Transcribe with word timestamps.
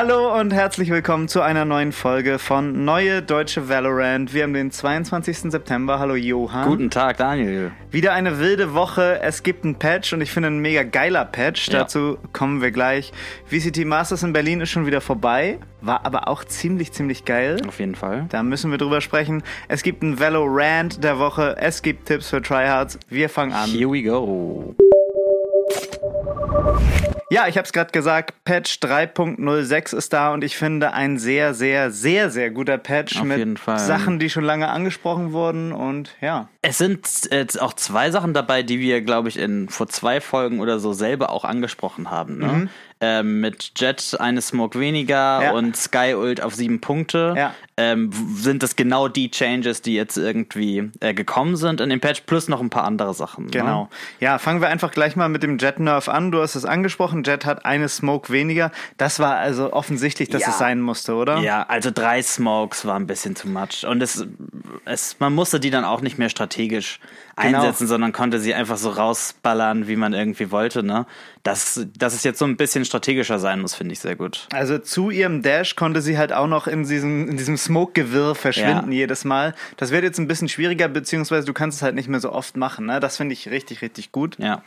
Hallo 0.00 0.38
und 0.38 0.52
herzlich 0.52 0.90
willkommen 0.90 1.26
zu 1.26 1.40
einer 1.40 1.64
neuen 1.64 1.90
Folge 1.90 2.38
von 2.38 2.84
Neue 2.84 3.20
Deutsche 3.20 3.68
Valorant. 3.68 4.32
Wir 4.32 4.44
haben 4.44 4.54
den 4.54 4.70
22. 4.70 5.50
September. 5.50 5.98
Hallo 5.98 6.14
Johann. 6.14 6.68
Guten 6.68 6.88
Tag, 6.88 7.16
Daniel. 7.16 7.72
Wieder 7.90 8.12
eine 8.12 8.38
wilde 8.38 8.74
Woche. 8.74 9.18
Es 9.20 9.42
gibt 9.42 9.64
einen 9.64 9.74
Patch 9.74 10.12
und 10.12 10.20
ich 10.20 10.30
finde 10.30 10.50
ein 10.50 10.60
mega 10.60 10.84
geiler 10.84 11.24
Patch. 11.24 11.66
Ja. 11.66 11.80
Dazu 11.80 12.16
kommen 12.32 12.62
wir 12.62 12.70
gleich. 12.70 13.12
VCT 13.46 13.84
Masters 13.86 14.22
in 14.22 14.32
Berlin 14.32 14.60
ist 14.60 14.70
schon 14.70 14.86
wieder 14.86 15.00
vorbei. 15.00 15.58
War 15.80 16.06
aber 16.06 16.28
auch 16.28 16.44
ziemlich, 16.44 16.92
ziemlich 16.92 17.24
geil. 17.24 17.60
Auf 17.66 17.80
jeden 17.80 17.96
Fall. 17.96 18.26
Da 18.28 18.44
müssen 18.44 18.70
wir 18.70 18.78
drüber 18.78 19.00
sprechen. 19.00 19.42
Es 19.66 19.82
gibt 19.82 20.04
einen 20.04 20.20
Valorant 20.20 21.02
der 21.02 21.18
Woche. 21.18 21.56
Es 21.58 21.82
gibt 21.82 22.06
Tipps 22.06 22.30
für 22.30 22.40
Tryhards. 22.40 23.00
Wir 23.08 23.28
fangen 23.28 23.52
an. 23.52 23.68
Here 23.68 23.90
we 23.90 24.04
go. 24.04 24.76
Ja, 27.30 27.46
ich 27.46 27.58
habe 27.58 27.66
es 27.66 27.72
gerade 27.72 27.90
gesagt, 27.92 28.32
Patch 28.44 28.78
3.06 28.80 29.94
ist 29.94 30.12
da 30.14 30.32
und 30.32 30.42
ich 30.42 30.56
finde 30.56 30.92
ein 30.94 31.18
sehr, 31.18 31.52
sehr, 31.52 31.90
sehr, 31.90 32.30
sehr 32.30 32.50
guter 32.50 32.78
Patch 32.78 33.18
Auf 33.18 33.24
mit. 33.24 33.58
Sachen, 33.76 34.18
die 34.18 34.30
schon 34.30 34.44
lange 34.44 34.68
angesprochen 34.68 35.32
wurden 35.32 35.72
und 35.72 36.16
ja. 36.22 36.48
Es 36.62 36.78
sind 36.78 37.06
jetzt 37.30 37.60
auch 37.60 37.74
zwei 37.74 38.10
Sachen 38.10 38.32
dabei, 38.32 38.62
die 38.62 38.80
wir, 38.80 39.02
glaube 39.02 39.28
ich, 39.28 39.38
in 39.38 39.68
vor 39.68 39.88
zwei 39.88 40.20
Folgen 40.22 40.60
oder 40.60 40.78
so 40.78 40.94
selber 40.94 41.30
auch 41.30 41.44
angesprochen 41.44 42.10
haben. 42.10 42.38
Ne? 42.38 42.68
Ähm, 43.00 43.40
mit 43.40 43.72
Jet 43.76 44.16
eine 44.18 44.40
Smoke 44.40 44.80
weniger 44.80 45.42
Ja. 45.42 45.52
und 45.52 45.76
Sky 45.76 46.14
Ult 46.16 46.40
auf 46.42 46.54
sieben 46.54 46.80
Punkte. 46.80 47.34
Ja. 47.36 47.54
Ähm, 47.80 48.10
sind 48.34 48.64
das 48.64 48.74
genau 48.74 49.06
die 49.06 49.30
Changes, 49.30 49.82
die 49.82 49.94
jetzt 49.94 50.18
irgendwie 50.18 50.90
äh, 50.98 51.14
gekommen 51.14 51.54
sind 51.56 51.80
in 51.80 51.90
dem 51.90 52.00
Patch, 52.00 52.22
plus 52.26 52.48
noch 52.48 52.60
ein 52.60 52.70
paar 52.70 52.82
andere 52.82 53.14
Sachen. 53.14 53.44
Ne? 53.44 53.50
Genau. 53.52 53.88
Ja, 54.18 54.38
fangen 54.38 54.60
wir 54.60 54.66
einfach 54.68 54.90
gleich 54.90 55.14
mal 55.14 55.28
mit 55.28 55.44
dem 55.44 55.58
Jet 55.58 55.78
Nerf 55.78 56.08
an. 56.08 56.32
Du 56.32 56.40
hast 56.40 56.56
es 56.56 56.64
angesprochen, 56.64 57.22
Jet 57.22 57.44
hat 57.46 57.64
eine 57.64 57.88
Smoke 57.88 58.32
weniger. 58.32 58.72
Das 58.96 59.20
war 59.20 59.36
also 59.36 59.72
offensichtlich, 59.72 60.28
dass 60.28 60.42
Ja. 60.42 60.48
es 60.48 60.58
sein 60.58 60.80
musste, 60.80 61.14
oder? 61.14 61.38
Ja, 61.38 61.62
also 61.68 61.92
drei 61.94 62.20
Smokes 62.20 62.84
war 62.84 62.96
ein 62.96 63.06
bisschen 63.06 63.36
too 63.36 63.46
much. 63.48 63.86
Und 63.86 64.02
es, 64.02 64.26
es, 64.84 65.16
man 65.20 65.32
musste 65.32 65.60
die 65.60 65.70
dann 65.70 65.84
auch 65.84 66.00
nicht 66.00 66.18
mehr 66.18 66.30
strategisch 66.30 66.98
Genau. 67.40 67.58
einsetzen, 67.58 67.86
sondern 67.86 68.10
konnte 68.12 68.40
sie 68.40 68.52
einfach 68.52 68.78
so 68.78 68.90
rausballern, 68.90 69.86
wie 69.86 69.94
man 69.94 70.12
irgendwie 70.12 70.50
wollte. 70.50 70.82
Ne? 70.82 71.06
Dass, 71.44 71.86
dass 71.96 72.12
es 72.14 72.24
jetzt 72.24 72.40
so 72.40 72.44
ein 72.44 72.56
bisschen 72.56 72.84
strategischer 72.84 73.38
sein 73.38 73.60
muss, 73.60 73.76
finde 73.76 73.92
ich 73.92 74.00
sehr 74.00 74.16
gut. 74.16 74.48
Also 74.52 74.78
zu 74.78 75.10
ihrem 75.10 75.42
Dash 75.42 75.76
konnte 75.76 76.02
sie 76.02 76.18
halt 76.18 76.32
auch 76.32 76.48
noch 76.48 76.66
in 76.66 76.82
diesem, 76.84 77.28
in 77.28 77.36
diesem 77.36 77.56
Smoke-Gewirr 77.68 78.34
verschwinden 78.34 78.90
Ja. 78.92 78.98
jedes 78.98 79.24
Mal. 79.24 79.54
Das 79.76 79.90
wird 79.90 80.02
jetzt 80.02 80.18
ein 80.18 80.26
bisschen 80.26 80.48
schwieriger, 80.48 80.88
beziehungsweise 80.88 81.46
du 81.46 81.52
kannst 81.52 81.78
es 81.78 81.82
halt 81.82 81.94
nicht 81.94 82.08
mehr 82.08 82.20
so 82.20 82.32
oft 82.32 82.56
machen. 82.56 82.86
Ne? 82.86 82.98
Das 83.00 83.16
finde 83.18 83.34
ich 83.34 83.48
richtig, 83.50 83.82
richtig 83.82 84.10
gut. 84.10 84.36
Ja, 84.38 84.62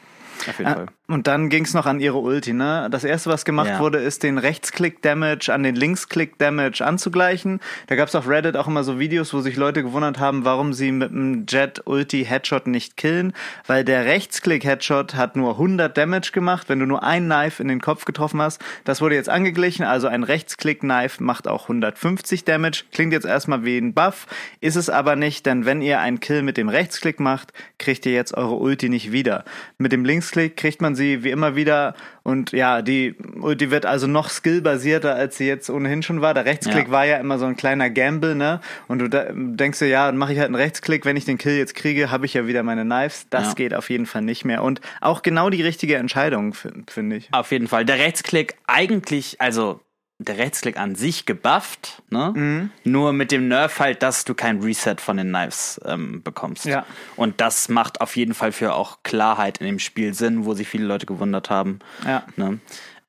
auf 0.49 0.59
jeden 0.59 0.71
Äh, 0.71 0.75
Fall. 0.75 0.85
Und 1.07 1.27
dann 1.27 1.49
ging 1.49 1.65
es 1.65 1.73
noch 1.73 1.85
an 1.85 1.99
ihre 1.99 2.17
Ulti, 2.19 2.53
ne? 2.53 2.87
Das 2.89 3.03
erste, 3.03 3.29
was 3.29 3.43
gemacht 3.43 3.67
Ja. 3.67 3.79
wurde, 3.79 3.97
ist 3.97 4.23
den 4.23 4.37
Rechtsklick-Damage 4.37 5.53
an 5.53 5.63
den 5.63 5.75
Linksklick-Damage 5.75 6.85
anzugleichen. 6.85 7.59
Da 7.87 7.95
gab 7.95 8.07
es 8.07 8.15
auf 8.15 8.29
Reddit 8.29 8.55
auch 8.55 8.67
immer 8.67 8.83
so 8.85 8.97
Videos, 8.97 9.33
wo 9.33 9.41
sich 9.41 9.57
Leute 9.57 9.83
gewundert 9.83 10.19
haben, 10.19 10.45
warum 10.45 10.71
sie 10.73 10.91
mit 10.93 11.11
dem 11.11 11.45
Jet-Ulti-Headshot 11.47 12.67
nicht 12.67 12.95
killen, 12.97 13.33
weil 13.67 13.83
der 13.83 14.05
Rechtsklick-Headshot 14.05 15.15
hat 15.15 15.35
nur 15.35 15.51
100 15.53 15.97
Damage 15.97 16.31
gemacht, 16.31 16.69
wenn 16.69 16.79
du 16.79 16.85
nur 16.85 17.03
ein 17.03 17.25
Knife 17.25 17.61
in 17.61 17.67
den 17.67 17.81
Kopf 17.81 18.05
getroffen 18.05 18.41
hast. 18.41 18.61
Das 18.85 19.01
wurde 19.01 19.15
jetzt 19.15 19.29
angeglichen, 19.29 19.83
also 19.85 20.07
ein 20.07 20.23
Rechtsklick-Knife 20.23 21.21
macht 21.23 21.47
auch 21.47 21.63
150 21.63 22.45
Damage. 22.45 22.83
Klingt 22.93 23.13
jetzt 23.13 23.25
erstmal 23.25 23.63
wie 23.65 23.77
ein 23.77 23.93
Buff, 23.93 24.27
ist 24.61 24.75
es 24.75 24.89
aber 24.89 25.15
nicht, 25.15 25.45
denn 25.45 25.65
wenn 25.65 25.81
ihr 25.81 25.99
einen 25.99 26.19
Kill 26.19 26.41
mit 26.41 26.57
dem 26.57 26.69
Rechtsklick 26.69 27.19
macht, 27.19 27.53
kriegt 27.77 28.05
ihr 28.05 28.13
jetzt 28.13 28.33
eure 28.35 28.55
Ulti 28.55 28.89
nicht 28.89 29.11
wieder. 29.11 29.43
Mit 29.77 29.91
dem 29.91 30.05
Linksklick 30.35 30.57
kriegt 30.57 30.81
man 30.81 30.95
sie 30.95 31.23
wie 31.23 31.29
immer 31.31 31.55
wieder 31.55 31.93
und 32.23 32.51
ja, 32.51 32.81
die 32.81 33.15
Ulti 33.39 33.71
wird 33.71 33.85
also 33.85 34.07
noch 34.07 34.29
skillbasierter, 34.29 35.15
als 35.15 35.37
sie 35.37 35.47
jetzt 35.47 35.69
ohnehin 35.69 36.03
schon 36.03 36.21
war. 36.21 36.33
Der 36.33 36.45
Rechtsklick 36.45 36.85
Ja. 36.87 36.91
war 36.91 37.05
ja 37.05 37.17
immer 37.17 37.37
so 37.39 37.45
ein 37.45 37.55
kleiner 37.57 37.89
Gamble, 37.89 38.35
ne? 38.35 38.61
Und 38.87 38.99
du 38.99 39.09
denkst 39.09 39.79
dir, 39.79 39.87
ja, 39.87 40.05
dann 40.07 40.17
mache 40.17 40.33
ich 40.33 40.39
halt 40.39 40.47
einen 40.47 40.55
Rechtsklick, 40.55 41.05
wenn 41.05 41.17
ich 41.17 41.25
den 41.25 41.37
Kill 41.37 41.57
jetzt 41.57 41.75
kriege, 41.75 42.11
habe 42.11 42.25
ich 42.25 42.33
ja 42.33 42.47
wieder 42.47 42.63
meine 42.63 42.83
Knives. 42.83 43.25
Das 43.29 43.49
Ja. 43.49 43.53
geht 43.55 43.73
auf 43.73 43.89
jeden 43.89 44.05
Fall 44.05 44.21
nicht 44.21 44.45
mehr. 44.45 44.63
Und 44.63 44.81
auch 45.01 45.21
genau 45.21 45.49
die 45.49 45.61
richtige 45.61 45.95
Entscheidung, 45.97 46.53
finde 46.87 47.15
ich. 47.15 47.29
Auf 47.31 47.51
jeden 47.51 47.67
Fall. 47.67 47.85
Der 47.85 47.97
Rechtsklick 47.99 48.55
eigentlich, 48.67 49.41
also 49.41 49.79
der 50.23 50.37
Rechtsklick 50.37 50.77
an 50.77 50.95
sich 50.95 51.25
gebufft, 51.25 52.01
ne? 52.09 52.33
Mhm. 52.35 52.69
Nur 52.83 53.13
mit 53.13 53.31
dem 53.31 53.47
Nerf 53.47 53.79
halt, 53.79 54.03
dass 54.03 54.25
du 54.25 54.33
kein 54.33 54.61
Reset 54.61 54.95
von 54.99 55.17
den 55.17 55.29
Knives 55.29 55.79
ähm, 55.85 56.21
bekommst. 56.23 56.65
Ja. 56.65 56.85
Und 57.15 57.41
das 57.41 57.69
macht 57.69 58.01
auf 58.01 58.15
jeden 58.15 58.33
Fall 58.33 58.51
für 58.51 58.73
auch 58.73 58.99
Klarheit 59.03 59.59
in 59.59 59.65
dem 59.65 59.79
Spiel 59.79 60.13
Sinn, 60.13 60.45
wo 60.45 60.53
sich 60.53 60.67
viele 60.67 60.85
Leute 60.85 61.05
gewundert 61.05 61.49
haben. 61.49 61.79
Ja. 62.05 62.23
Ne? 62.35 62.59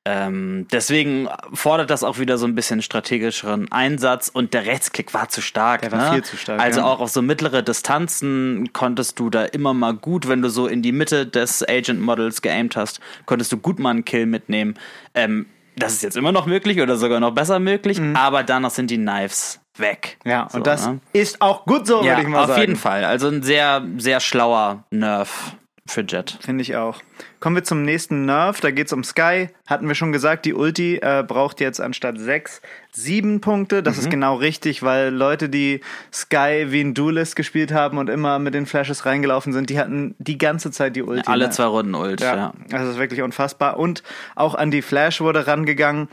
Ähm, 0.05 0.67
deswegen 0.69 1.29
fordert 1.53 1.89
das 1.89 2.03
auch 2.03 2.19
wieder 2.19 2.37
so 2.37 2.45
ein 2.45 2.55
bisschen 2.55 2.81
strategischeren 2.81 3.71
Einsatz 3.71 4.27
und 4.27 4.53
der 4.53 4.65
Rechtsklick 4.65 5.13
war 5.13 5.29
zu 5.29 5.41
stark. 5.41 5.81
Der 5.81 5.93
war 5.93 6.09
ne? 6.09 6.15
viel 6.15 6.23
zu 6.23 6.35
stark, 6.35 6.59
Also 6.59 6.81
ja. 6.81 6.85
auch 6.85 6.99
auf 6.99 7.09
so 7.09 7.21
mittlere 7.21 7.63
Distanzen 7.63 8.71
konntest 8.73 9.17
du 9.19 9.29
da 9.29 9.45
immer 9.45 9.73
mal 9.73 9.93
gut, 9.93 10.27
wenn 10.27 10.41
du 10.41 10.49
so 10.49 10.67
in 10.67 10.81
die 10.81 10.91
Mitte 10.91 11.25
des 11.25 11.65
Agent 11.65 12.01
Models 12.01 12.41
geaimt 12.41 12.75
hast, 12.75 12.99
konntest 13.25 13.53
du 13.53 13.57
gut 13.57 13.79
mal 13.79 13.91
einen 13.91 14.03
Kill 14.03 14.25
mitnehmen. 14.25 14.75
Ähm, 15.15 15.45
das 15.75 15.93
ist 15.93 16.03
jetzt 16.03 16.17
immer 16.17 16.31
noch 16.31 16.45
möglich 16.45 16.79
oder 16.81 16.95
sogar 16.97 17.19
noch 17.19 17.31
besser 17.31 17.59
möglich, 17.59 17.99
aber 18.15 18.43
danach 18.43 18.71
sind 18.71 18.89
die 18.91 18.97
Knives 18.97 19.59
weg. 19.77 20.17
Mhm. 20.23 20.31
Ja, 20.31 20.47
So, 20.49 20.57
und 20.57 20.67
das 20.67 20.87
ne? 20.87 20.99
ist 21.13 21.41
auch 21.41 21.65
gut 21.65 21.87
so, 21.87 22.01
ja, 22.03 22.11
würde 22.11 22.21
ich 22.23 22.27
mal 22.27 22.41
auf 22.41 22.47
sagen. 22.49 22.61
jeden 22.61 22.75
Fall. 22.75 23.03
Also 23.05 23.27
ein 23.27 23.41
sehr, 23.43 23.83
sehr 23.97 24.19
schlauer 24.19 24.83
Nerf 24.91 25.55
für 25.85 26.01
Jet. 26.07 26.37
Finde 26.41 26.61
ich 26.61 26.75
auch. 26.75 26.99
Kommen 27.43 27.57
wir 27.57 27.65
zum 27.65 27.83
nächsten 27.83 28.23
Nerf. 28.23 28.61
Da 28.61 28.71
geht's 28.71 28.93
um 28.93 29.03
Sky. 29.03 29.49
Hatten 29.67 29.85
wir 29.85 29.95
schon 29.95 30.13
gesagt, 30.13 30.45
die 30.45 30.53
Ulti 30.53 30.99
äh, 31.01 31.25
braucht 31.27 31.59
jetzt 31.59 31.81
anstatt 31.81 32.17
sechs 32.17 32.61
sieben 32.93 33.41
Punkte. 33.41 33.83
Das 33.83 33.97
ist 33.97 34.09
genau 34.09 34.35
richtig, 34.35 34.81
weil 34.81 35.13
Leute, 35.13 35.49
die 35.49 35.81
Sky 36.13 36.67
wie 36.69 36.79
ein 36.79 36.93
Duelist 36.93 37.35
gespielt 37.35 37.73
haben 37.73 37.97
und 37.97 38.09
immer 38.09 38.39
mit 38.39 38.53
den 38.53 38.65
Flashes 38.65 39.05
reingelaufen 39.05 39.51
sind, 39.51 39.69
die 39.69 39.77
hatten 39.77 40.15
die 40.19 40.37
ganze 40.37 40.71
Zeit 40.71 40.95
die 40.95 41.03
Ulti. 41.03 41.29
Alle 41.29 41.47
ne? 41.47 41.49
zwei 41.49 41.65
Runden 41.65 41.95
Ult, 41.95 42.21
ja. 42.21 42.33
Ja, 42.33 42.53
das 42.69 42.87
ist 42.87 42.97
wirklich 42.97 43.21
unfassbar. 43.21 43.77
Und 43.77 44.03
auch 44.35 44.55
an 44.55 44.71
die 44.71 44.81
Flash 44.81 45.19
wurde 45.19 45.45
rangegangen. 45.45 46.07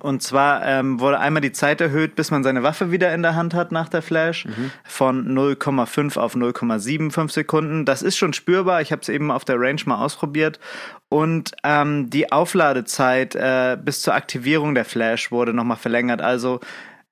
Und 0.00 0.22
zwar 0.22 0.64
ähm, 0.64 1.00
wurde 1.00 1.18
einmal 1.18 1.40
die 1.40 1.52
Zeit 1.52 1.80
erhöht, 1.80 2.14
bis 2.14 2.30
man 2.30 2.42
seine 2.42 2.62
Waffe 2.62 2.90
wieder 2.90 3.14
in 3.14 3.22
der 3.22 3.36
Hand 3.36 3.54
hat 3.54 3.72
nach 3.72 3.88
der 3.88 4.02
Flash, 4.02 4.44
von 4.84 5.26
0,5 5.36 6.18
auf 6.18 6.34
0,75 6.34 7.30
Sekunden. 7.30 7.84
Das 7.84 8.02
ist 8.02 8.16
schon 8.16 8.32
spürbar. 8.32 8.80
Ich 8.80 8.92
habe 8.92 9.02
es 9.02 9.08
eben 9.08 9.30
auf 9.30 9.44
der 9.44 9.58
Range 9.58 9.80
mal 9.86 10.04
ausprobiert. 10.04 10.58
Und 11.08 11.52
ähm, 11.62 12.10
die 12.10 12.32
Aufladezeit 12.32 13.34
äh, 13.34 13.78
bis 13.82 14.02
zur 14.02 14.14
Aktivierung 14.14 14.74
der 14.74 14.84
Flash 14.84 15.30
wurde 15.30 15.54
nochmal 15.54 15.76
verlängert. 15.76 16.20
Also 16.20 16.60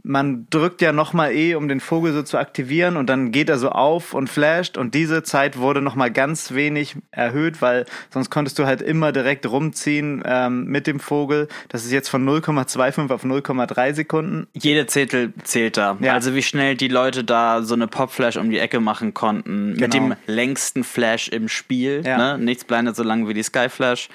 man 0.04 0.46
drückt 0.50 0.82
ja 0.82 0.92
nochmal 0.92 1.32
E, 1.32 1.54
um 1.54 1.68
den 1.68 1.80
Vogel 1.80 2.12
so 2.12 2.22
zu 2.22 2.38
aktivieren 2.38 2.96
und 2.96 3.06
dann 3.08 3.30
geht 3.30 3.48
er 3.48 3.58
so 3.58 3.68
auf 3.70 4.14
und 4.14 4.28
flasht 4.28 4.76
und 4.76 4.94
diese 4.94 5.22
Zeit 5.22 5.58
wurde 5.58 5.80
nochmal 5.80 6.10
ganz 6.10 6.52
wenig 6.54 6.96
erhöht, 7.10 7.62
weil 7.62 7.86
sonst 8.10 8.30
konntest 8.30 8.58
du 8.58 8.66
halt 8.66 8.82
immer 8.82 9.12
direkt 9.12 9.46
rumziehen 9.48 10.22
ähm, 10.26 10.64
mit 10.64 10.86
dem 10.86 10.98
Vogel. 11.00 11.48
Das 11.68 11.84
ist 11.84 11.92
jetzt 11.92 12.08
von 12.08 12.28
0,25 12.28 13.10
auf 13.12 13.24
0,3 13.24 13.94
Sekunden. 13.94 14.46
Jede 14.54 14.86
Zehntel 14.86 15.32
zählt 15.44 15.76
da. 15.76 15.96
Ja. 16.00 16.14
Also 16.14 16.34
wie 16.34 16.42
schnell 16.42 16.74
die 16.76 16.88
Leute 16.88 17.22
da 17.24 17.62
so 17.62 17.74
eine 17.74 17.86
Pop-Flash 17.86 18.36
um 18.36 18.50
die 18.50 18.58
Ecke 18.58 18.80
machen 18.80 19.14
konnten. 19.14 19.70
Mit 19.72 19.78
Genau. 19.92 19.94
dem 19.94 20.14
längsten 20.26 20.84
Flash 20.84 21.28
im 21.28 21.48
Spiel. 21.48 22.02
Ja. 22.04 22.36
Ne? 22.36 22.44
Nichts 22.44 22.64
blendet 22.64 22.96
so 22.96 23.02
lange 23.02 23.28
wie 23.28 23.34
die 23.34 23.42
Sky-Flash. 23.42 24.08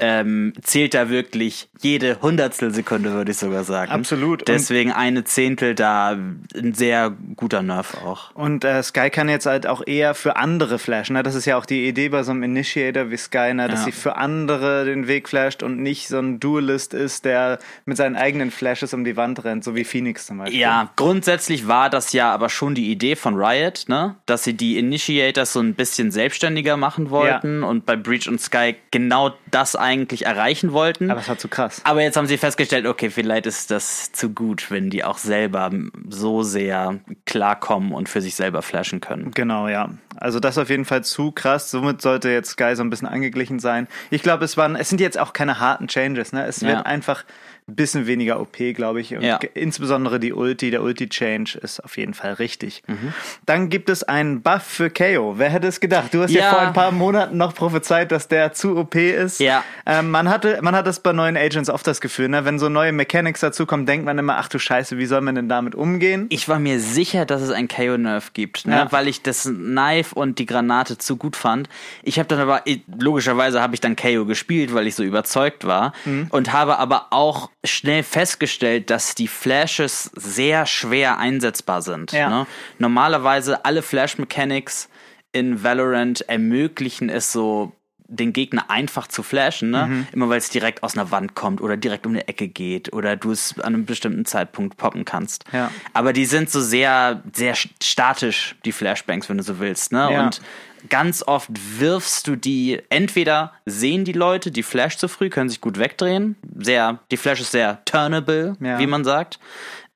Ähm, 0.00 0.52
zählt 0.62 0.94
da 0.94 1.10
wirklich 1.10 1.68
jede 1.80 2.20
Hundertstelsekunde, 2.22 3.12
würde 3.12 3.32
ich 3.32 3.36
sogar 3.38 3.64
sagen. 3.64 3.90
Absolut. 3.90 4.40
Und- 4.42 4.48
Deswegen 4.48 4.92
eine 4.92 5.24
Zehntel 5.24 5.74
da 5.74 6.10
ein 6.10 6.72
sehr 6.74 7.12
guter 7.36 7.62
Nerv 7.62 7.96
auch. 8.04 8.34
Und 8.34 8.64
äh, 8.64 8.82
Sky 8.82 9.10
kann 9.10 9.28
jetzt 9.28 9.46
halt 9.46 9.66
auch 9.66 9.82
eher 9.86 10.14
für 10.14 10.36
andere 10.36 10.78
flashen. 10.78 11.14
Ne? 11.14 11.22
Das 11.24 11.34
ist 11.34 11.46
ja 11.46 11.56
auch 11.56 11.66
die 11.66 11.88
Idee 11.88 12.08
bei 12.10 12.22
so 12.22 12.30
einem 12.30 12.44
Initiator 12.44 13.10
wie 13.10 13.16
Sky, 13.16 13.54
ne? 13.54 13.68
dass 13.68 13.80
Ja. 13.80 13.86
sie 13.86 13.92
für 13.92 14.16
andere 14.16 14.84
den 14.84 15.08
Weg 15.08 15.28
flasht 15.28 15.62
und 15.64 15.80
nicht 15.80 16.06
so 16.08 16.18
ein 16.18 16.38
Duelist 16.38 16.94
ist, 16.94 17.24
der 17.24 17.58
mit 17.84 17.96
seinen 17.96 18.14
eigenen 18.16 18.50
Flashes 18.52 18.94
um 18.94 19.04
die 19.04 19.16
Wand 19.16 19.42
rennt, 19.44 19.64
so 19.64 19.74
wie 19.74 19.84
Phoenix 19.84 20.26
zum 20.26 20.38
Beispiel. 20.38 20.60
Ja, 20.60 20.90
grundsätzlich 20.96 21.66
war 21.66 21.90
das 21.90 22.12
ja 22.12 22.32
aber 22.32 22.48
schon 22.50 22.74
die 22.76 22.90
Idee 22.92 23.16
von 23.16 23.34
Riot, 23.34 23.84
ne? 23.88 24.14
Dass 24.26 24.44
sie 24.44 24.54
die 24.54 24.78
Initiators 24.78 25.52
so 25.52 25.60
ein 25.60 25.74
bisschen 25.74 26.10
selbstständiger 26.12 26.76
machen 26.76 27.10
wollten 27.10 27.62
und 27.64 27.84
bei 27.84 27.96
Breach 27.96 28.28
und 28.28 28.40
Sky 28.40 28.76
genau 28.92 29.34
das 29.50 29.74
eigentlich 29.88 30.26
erreichen 30.26 30.72
wollten. 30.72 31.10
Aber 31.10 31.20
es 31.20 31.28
war 31.28 31.38
zu 31.38 31.48
krass. 31.48 31.80
Aber 31.84 32.02
jetzt 32.02 32.16
haben 32.16 32.26
sie 32.26 32.36
festgestellt, 32.38 32.86
okay, 32.86 33.10
vielleicht 33.10 33.46
ist 33.46 33.70
das 33.70 34.12
zu 34.12 34.30
gut, 34.30 34.70
wenn 34.70 34.90
die 34.90 35.02
auch 35.04 35.18
selber 35.18 35.70
so 36.08 36.42
sehr 36.42 37.00
klarkommen 37.26 37.92
und 37.92 38.08
für 38.08 38.20
sich 38.20 38.34
selber 38.34 38.62
flashen 38.62 39.00
können. 39.00 39.30
Genau, 39.32 39.68
ja. 39.68 39.90
Also 40.16 40.40
das 40.40 40.58
auf 40.58 40.68
jeden 40.70 40.84
Fall 40.84 41.04
zu 41.04 41.32
krass. 41.32 41.70
Somit 41.70 42.02
sollte 42.02 42.28
jetzt 42.30 42.50
Sky 42.50 42.74
so 42.76 42.82
ein 42.82 42.90
bisschen 42.90 43.08
angeglichen 43.08 43.58
sein. 43.58 43.88
Ich 44.10 44.22
glaube, 44.22 44.44
es 44.44 44.56
waren, 44.56 44.76
es 44.76 44.88
sind 44.88 45.00
jetzt 45.00 45.18
auch 45.18 45.32
keine 45.32 45.60
harten 45.60 45.88
Changes, 45.88 46.32
ne? 46.32 46.44
Es 46.46 46.60
Ja. 46.60 46.68
wird 46.68 46.86
einfach 46.86 47.24
ein 47.68 47.74
bisschen 47.76 48.06
weniger 48.06 48.40
OP, 48.40 48.56
glaube 48.74 49.00
ich. 49.00 49.14
Und 49.14 49.22
Ja. 49.22 49.38
insbesondere 49.54 50.18
die 50.18 50.32
Ulti, 50.32 50.70
der 50.70 50.82
Ulti-Change 50.82 51.58
ist 51.58 51.80
auf 51.84 51.96
jeden 51.98 52.14
Fall 52.14 52.32
richtig. 52.34 52.82
Mhm. 52.86 53.12
Dann 53.46 53.68
gibt 53.68 53.90
es 53.90 54.02
einen 54.02 54.40
Buff 54.42 54.62
für 54.62 54.90
KO. 54.90 55.34
Wer 55.38 55.50
hätte 55.50 55.66
es 55.66 55.80
gedacht? 55.80 56.14
Du 56.14 56.22
hast 56.22 56.30
ja. 56.32 56.40
Ja. 56.44 56.50
vor 56.50 56.60
ein 56.60 56.72
paar 56.72 56.92
Monaten 56.92 57.36
noch 57.36 57.54
prophezeit, 57.54 58.10
dass 58.10 58.28
der 58.28 58.52
zu 58.54 58.76
OP 58.76 58.94
ist. 58.96 59.38
Ja. 59.40 59.62
Ähm, 59.86 60.10
man 60.10 60.28
hatte, 60.28 60.58
man 60.62 60.74
hat 60.74 60.86
das 60.86 61.00
bei 61.00 61.12
neuen 61.12 61.36
Agents 61.36 61.68
oft 61.68 61.86
das 61.86 62.00
Gefühl, 62.00 62.28
ne? 62.28 62.44
Wenn 62.44 62.58
so 62.58 62.68
neue 62.68 62.92
Mechanics 62.92 63.40
dazukommen, 63.40 63.84
denkt 63.86 64.06
man 64.06 64.16
immer, 64.18 64.36
ach 64.38 64.48
du 64.48 64.58
Scheiße, 64.58 64.96
wie 64.98 65.06
soll 65.06 65.20
man 65.20 65.34
denn 65.34 65.48
damit 65.48 65.74
umgehen? 65.74 66.26
Ich 66.30 66.48
war 66.48 66.58
mir 66.58 66.80
sicher, 66.80 67.26
dass 67.26 67.42
es 67.42 67.50
ein 67.50 67.68
KO-Nerf 67.68 68.32
gibt, 68.32 68.66
ne? 68.66 68.76
Ja. 68.76 68.92
weil 68.92 69.08
ich 69.08 69.22
das 69.22 69.42
Knife 69.44 70.14
und 70.14 70.38
die 70.38 70.46
Granate 70.46 70.96
zu 70.98 71.16
gut 71.16 71.36
fand. 71.36 71.68
Ich 72.02 72.18
habe 72.18 72.28
dann 72.28 72.38
aber, 72.40 72.62
logischerweise 72.98 73.60
habe 73.60 73.74
ich 73.74 73.80
dann 73.80 73.96
KO 73.96 74.24
gespielt, 74.24 74.72
weil 74.74 74.86
ich 74.86 74.94
so 74.94 75.02
überzeugt 75.02 75.66
war 75.66 75.92
Mhm. 76.04 76.26
und 76.30 76.52
habe 76.52 76.78
aber 76.78 77.06
auch 77.10 77.50
schnell 77.64 78.02
festgestellt, 78.02 78.90
dass 78.90 79.14
die 79.14 79.28
Flashes 79.28 80.10
sehr 80.14 80.66
schwer 80.66 81.18
einsetzbar 81.18 81.82
sind. 81.82 82.12
Ja. 82.12 82.28
Ne? 82.28 82.46
Normalerweise 82.78 83.64
alle 83.64 83.82
Flash-Mechanics 83.82 84.88
in 85.32 85.62
Valorant 85.62 86.22
ermöglichen 86.22 87.08
es 87.08 87.32
so 87.32 87.72
den 88.10 88.32
Gegner 88.32 88.70
einfach 88.70 89.06
zu 89.06 89.22
flashen, 89.22 89.70
ne? 89.70 89.86
Mhm. 89.86 90.06
Immer 90.12 90.30
weil 90.30 90.38
es 90.38 90.48
direkt 90.48 90.82
aus 90.82 90.96
einer 90.96 91.10
Wand 91.10 91.34
kommt 91.34 91.60
oder 91.60 91.76
direkt 91.76 92.06
um 92.06 92.12
eine 92.12 92.26
Ecke 92.26 92.48
geht 92.48 92.90
oder 92.94 93.16
du 93.16 93.32
es 93.32 93.58
an 93.58 93.74
einem 93.74 93.84
bestimmten 93.84 94.24
Zeitpunkt 94.24 94.78
poppen 94.78 95.04
kannst. 95.04 95.44
Ja. 95.52 95.70
Aber 95.92 96.14
die 96.14 96.24
sind 96.24 96.48
so 96.48 96.62
sehr, 96.62 97.22
sehr 97.34 97.54
statisch, 97.54 98.56
die 98.64 98.72
Flashbangs, 98.72 99.28
wenn 99.28 99.36
du 99.36 99.42
so 99.42 99.58
willst, 99.58 99.92
ne? 99.92 100.08
Ja. 100.10 100.24
Und 100.24 100.40
ganz 100.88 101.22
oft 101.26 101.48
wirfst 101.78 102.26
du 102.26 102.36
die, 102.36 102.80
entweder 102.88 103.52
sehen 103.66 104.04
die 104.04 104.12
Leute 104.12 104.50
die 104.50 104.62
Flash 104.62 104.96
zu 104.96 105.08
früh, 105.08 105.28
können 105.30 105.48
sich 105.50 105.60
gut 105.60 105.78
wegdrehen. 105.78 106.36
Sehr, 106.58 106.98
die 107.10 107.16
Flash 107.16 107.40
ist 107.40 107.52
sehr 107.52 107.84
turnable, 107.84 108.56
Ja. 108.60 108.78
wie 108.78 108.86
man 108.86 109.04
sagt. 109.04 109.38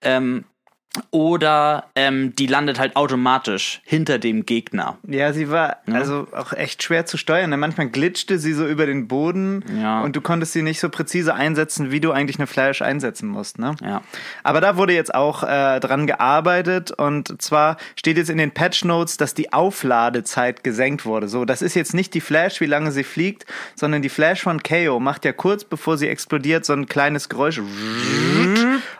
Ähm, 0.02 0.44
oder 1.10 1.84
ähm, 1.94 2.34
die 2.36 2.46
landet 2.46 2.78
halt 2.78 2.96
automatisch 2.96 3.80
hinter 3.84 4.18
dem 4.18 4.44
Gegner. 4.44 4.98
Ja, 5.08 5.32
sie 5.32 5.50
war 5.50 5.78
also 5.90 6.26
auch 6.36 6.52
echt 6.52 6.82
schwer 6.82 7.06
zu 7.06 7.16
steuern. 7.16 7.48
ne? 7.50 7.56
Manchmal 7.56 7.88
glitschte 7.88 8.38
sie 8.38 8.52
so 8.52 8.66
über 8.66 8.84
den 8.84 9.08
Boden 9.08 9.64
Ja. 9.80 10.02
und 10.02 10.16
du 10.16 10.20
konntest 10.20 10.52
sie 10.52 10.60
nicht 10.62 10.80
so 10.80 10.90
präzise 10.90 11.34
einsetzen, 11.34 11.90
wie 11.90 12.00
du 12.00 12.12
eigentlich 12.12 12.38
eine 12.38 12.46
Flash 12.46 12.82
einsetzen 12.82 13.28
musst. 13.28 13.58
Ne? 13.58 13.74
Ja. 13.82 14.02
Aber 14.42 14.60
da 14.60 14.76
wurde 14.76 14.92
jetzt 14.92 15.14
auch 15.14 15.42
äh, 15.44 15.80
dran 15.80 16.06
gearbeitet 16.06 16.90
und 16.90 17.40
zwar 17.40 17.78
steht 17.96 18.18
jetzt 18.18 18.28
in 18.30 18.36
den 18.38 18.50
Patch 18.50 18.84
Notes, 18.84 19.16
dass 19.16 19.32
die 19.32 19.52
Aufladezeit 19.52 20.62
gesenkt 20.62 21.06
wurde. 21.06 21.26
So, 21.28 21.46
das 21.46 21.62
ist 21.62 21.74
jetzt 21.74 21.94
nicht 21.94 22.12
die 22.12 22.20
Flash, 22.20 22.60
wie 22.60 22.66
lange 22.66 22.92
sie 22.92 23.04
fliegt, 23.04 23.46
sondern 23.76 24.02
die 24.02 24.10
Flash 24.10 24.42
von 24.42 24.62
KO 24.62 25.00
macht 25.00 25.24
ja 25.24 25.32
kurz 25.32 25.64
bevor 25.64 25.96
sie 25.96 26.08
explodiert 26.08 26.66
so 26.66 26.74
ein 26.74 26.86
kleines 26.86 27.28
Geräusch 27.30 27.60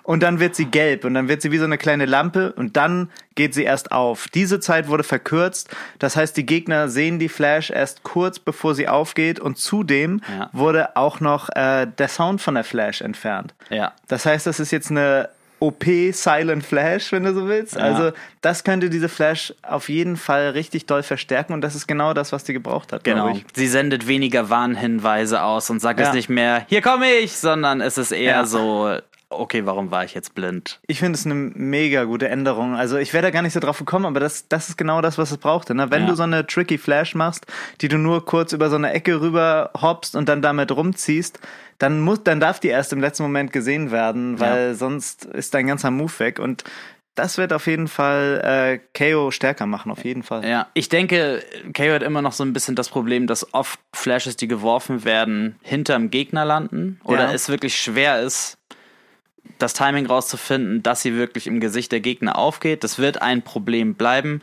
und 0.03 0.23
dann 0.23 0.41
wird 0.41 0.55
sie 0.57 0.65
gelb 0.67 1.05
und 1.05 1.15
dann 1.15 1.29
wird 1.29 1.43
sie 1.43 1.51
wie 1.53 1.59
so 1.59 1.65
eine 1.65 1.79
kleine 1.83 2.07
Lampe 2.07 2.53
und 2.53 2.77
dann 2.79 3.11
geht 3.35 3.53
sie 3.53 3.65
erst 3.65 3.93
auf. 3.93 4.29
Diese 4.33 4.61
Zeit 4.61 4.89
wurde 4.89 5.03
verkürzt, 5.05 5.69
das 5.99 6.17
heißt, 6.17 6.37
die 6.37 6.47
Gegner 6.47 6.89
sehen 6.89 7.19
die 7.19 7.29
Flash 7.29 7.71
erst 7.71 8.03
kurz 8.03 8.39
bevor 8.39 8.75
sie 8.75 8.89
aufgeht 8.89 9.39
und 9.41 9.59
zudem 9.59 10.23
Ja. 10.39 10.49
wurde 10.55 10.97
auch 10.97 11.21
noch 11.21 11.51
äh, 11.55 11.87
der 11.99 12.09
Sound 12.09 12.41
von 12.41 12.55
der 12.55 12.65
Flash 12.65 13.03
entfernt. 13.03 13.53
Ja. 13.69 13.93
Das 14.09 14.25
heißt, 14.25 14.47
das 14.47 14.59
ist 14.61 14.71
jetzt 14.71 14.91
eine 14.91 15.29
OP 15.61 15.85
Silent 16.11 16.65
Flash, 16.67 17.13
wenn 17.13 17.23
du 17.23 17.33
so 17.33 17.47
willst. 17.47 17.77
Also 17.79 18.11
das 18.41 18.65
könnte 18.65 18.91
diese 18.91 19.09
Flash 19.09 19.55
auf 19.63 19.89
jeden 19.89 20.17
Fall 20.17 20.51
richtig 20.51 20.87
doll 20.87 21.05
verstärken 21.05 21.53
und 21.53 21.61
das 21.61 21.77
ist 21.77 21.87
genau 21.87 22.15
das, 22.15 22.33
was 22.33 22.43
die 22.43 22.53
gebraucht 22.53 22.93
hat. 22.93 23.05
Genau. 23.05 23.39
Sie 23.55 23.69
sendet 23.69 24.09
weniger 24.09 24.51
Warnhinweise 24.51 25.41
aus 25.43 25.71
und 25.71 25.79
sagt 25.81 26.01
Ja. 26.01 26.09
es 26.09 26.15
nicht 26.15 26.29
mehr, 26.29 26.65
hier 26.69 26.83
komme 26.83 27.09
ich, 27.13 27.37
sondern 27.37 27.81
es 27.81 27.97
ist 27.97 28.11
eher 28.11 28.39
Ja. 28.39 28.45
so, 28.45 28.97
okay, 29.39 29.67
warum 29.67 29.91
war 29.91 30.05
ich 30.05 30.15
jetzt 30.15 30.35
blind? 30.35 30.81
Ich 30.87 30.99
finde 31.01 31.17
es 31.19 31.25
eine 31.27 31.35
mega 31.35 32.05
gute 32.05 32.29
Änderung. 32.29 32.75
Also 32.75 32.97
ich 32.97 33.13
wäre 33.13 33.23
da 33.23 33.31
gar 33.31 33.43
nicht 33.43 33.53
so 33.53 33.61
drauf 33.61 33.79
gekommen, 33.79 34.07
aber 34.07 34.21
das, 34.21 34.49
das 34.49 34.69
ist 34.69 34.77
genau 34.79 35.01
das, 35.01 35.19
was 35.19 35.31
es 35.31 35.39
brauchte. 35.39 35.75
Ne? 35.75 35.91
Wenn 35.91 36.03
Ja. 36.03 36.09
du 36.09 36.15
so 36.15 36.23
eine 36.23 36.47
tricky 36.47 36.79
Flash 36.79 37.15
machst, 37.15 37.47
die 37.81 37.89
du 37.89 37.99
nur 37.99 38.25
kurz 38.25 38.53
über 38.53 38.71
so 38.71 38.77
eine 38.77 38.93
Ecke 38.93 39.21
rüber 39.21 39.71
hoppst 39.81 40.17
und 40.17 40.29
dann 40.29 40.43
damit 40.43 40.71
rumziehst, 40.73 41.39
dann 41.79 42.01
muss, 42.01 42.23
dann 42.23 42.39
darf 42.41 42.61
die 42.61 42.69
erst 42.69 42.93
im 42.93 43.01
letzten 43.01 43.25
Moment 43.25 43.53
gesehen 43.53 43.91
werden, 43.91 44.39
weil 44.39 44.75
sonst 44.75 45.25
ist 45.25 45.55
dein 45.55 45.67
ganzer 45.67 45.91
Move 45.91 46.13
weg 46.19 46.39
und 46.39 46.65
das 47.15 47.37
wird 47.37 47.53
auf 47.53 47.67
jeden 47.67 47.89
Fall 47.89 48.41
äh, 48.43 48.79
KO 49.13 49.31
stärker 49.31 49.67
machen, 49.67 49.93
auf 49.93 50.03
jeden 50.05 50.23
Fall. 50.23 50.47
Ja, 50.49 50.69
ich 50.73 50.89
denke, 50.89 51.43
KO 51.77 51.93
hat 51.93 52.03
immer 52.03 52.23
noch 52.23 52.33
so 52.33 52.43
ein 52.43 52.55
bisschen 52.55 52.75
das 52.75 52.89
Problem, 52.89 53.27
dass 53.27 53.53
oft 53.53 53.79
Flashes, 53.95 54.37
die 54.37 54.49
geworfen 54.49 55.05
werden, 55.05 55.57
hinterm 55.61 56.09
Gegner 56.11 56.47
landen 56.47 57.01
oder 57.05 57.25
Ja. 57.25 57.33
es 57.33 57.51
wirklich 57.51 57.77
schwer 57.77 58.23
ist, 58.23 58.57
das 59.59 59.75
Timing 59.75 60.07
rauszufinden, 60.07 60.83
dass 60.83 61.03
sie 61.03 61.15
wirklich 61.15 61.47
im 61.47 61.61
Gesicht 61.61 61.93
der 61.93 62.01
Gegner 62.01 62.37
aufgeht. 62.37 62.85
Das 62.85 62.99
wird 62.99 63.21
ein 63.23 63.43
Problem 63.43 63.95
bleiben. 63.95 64.43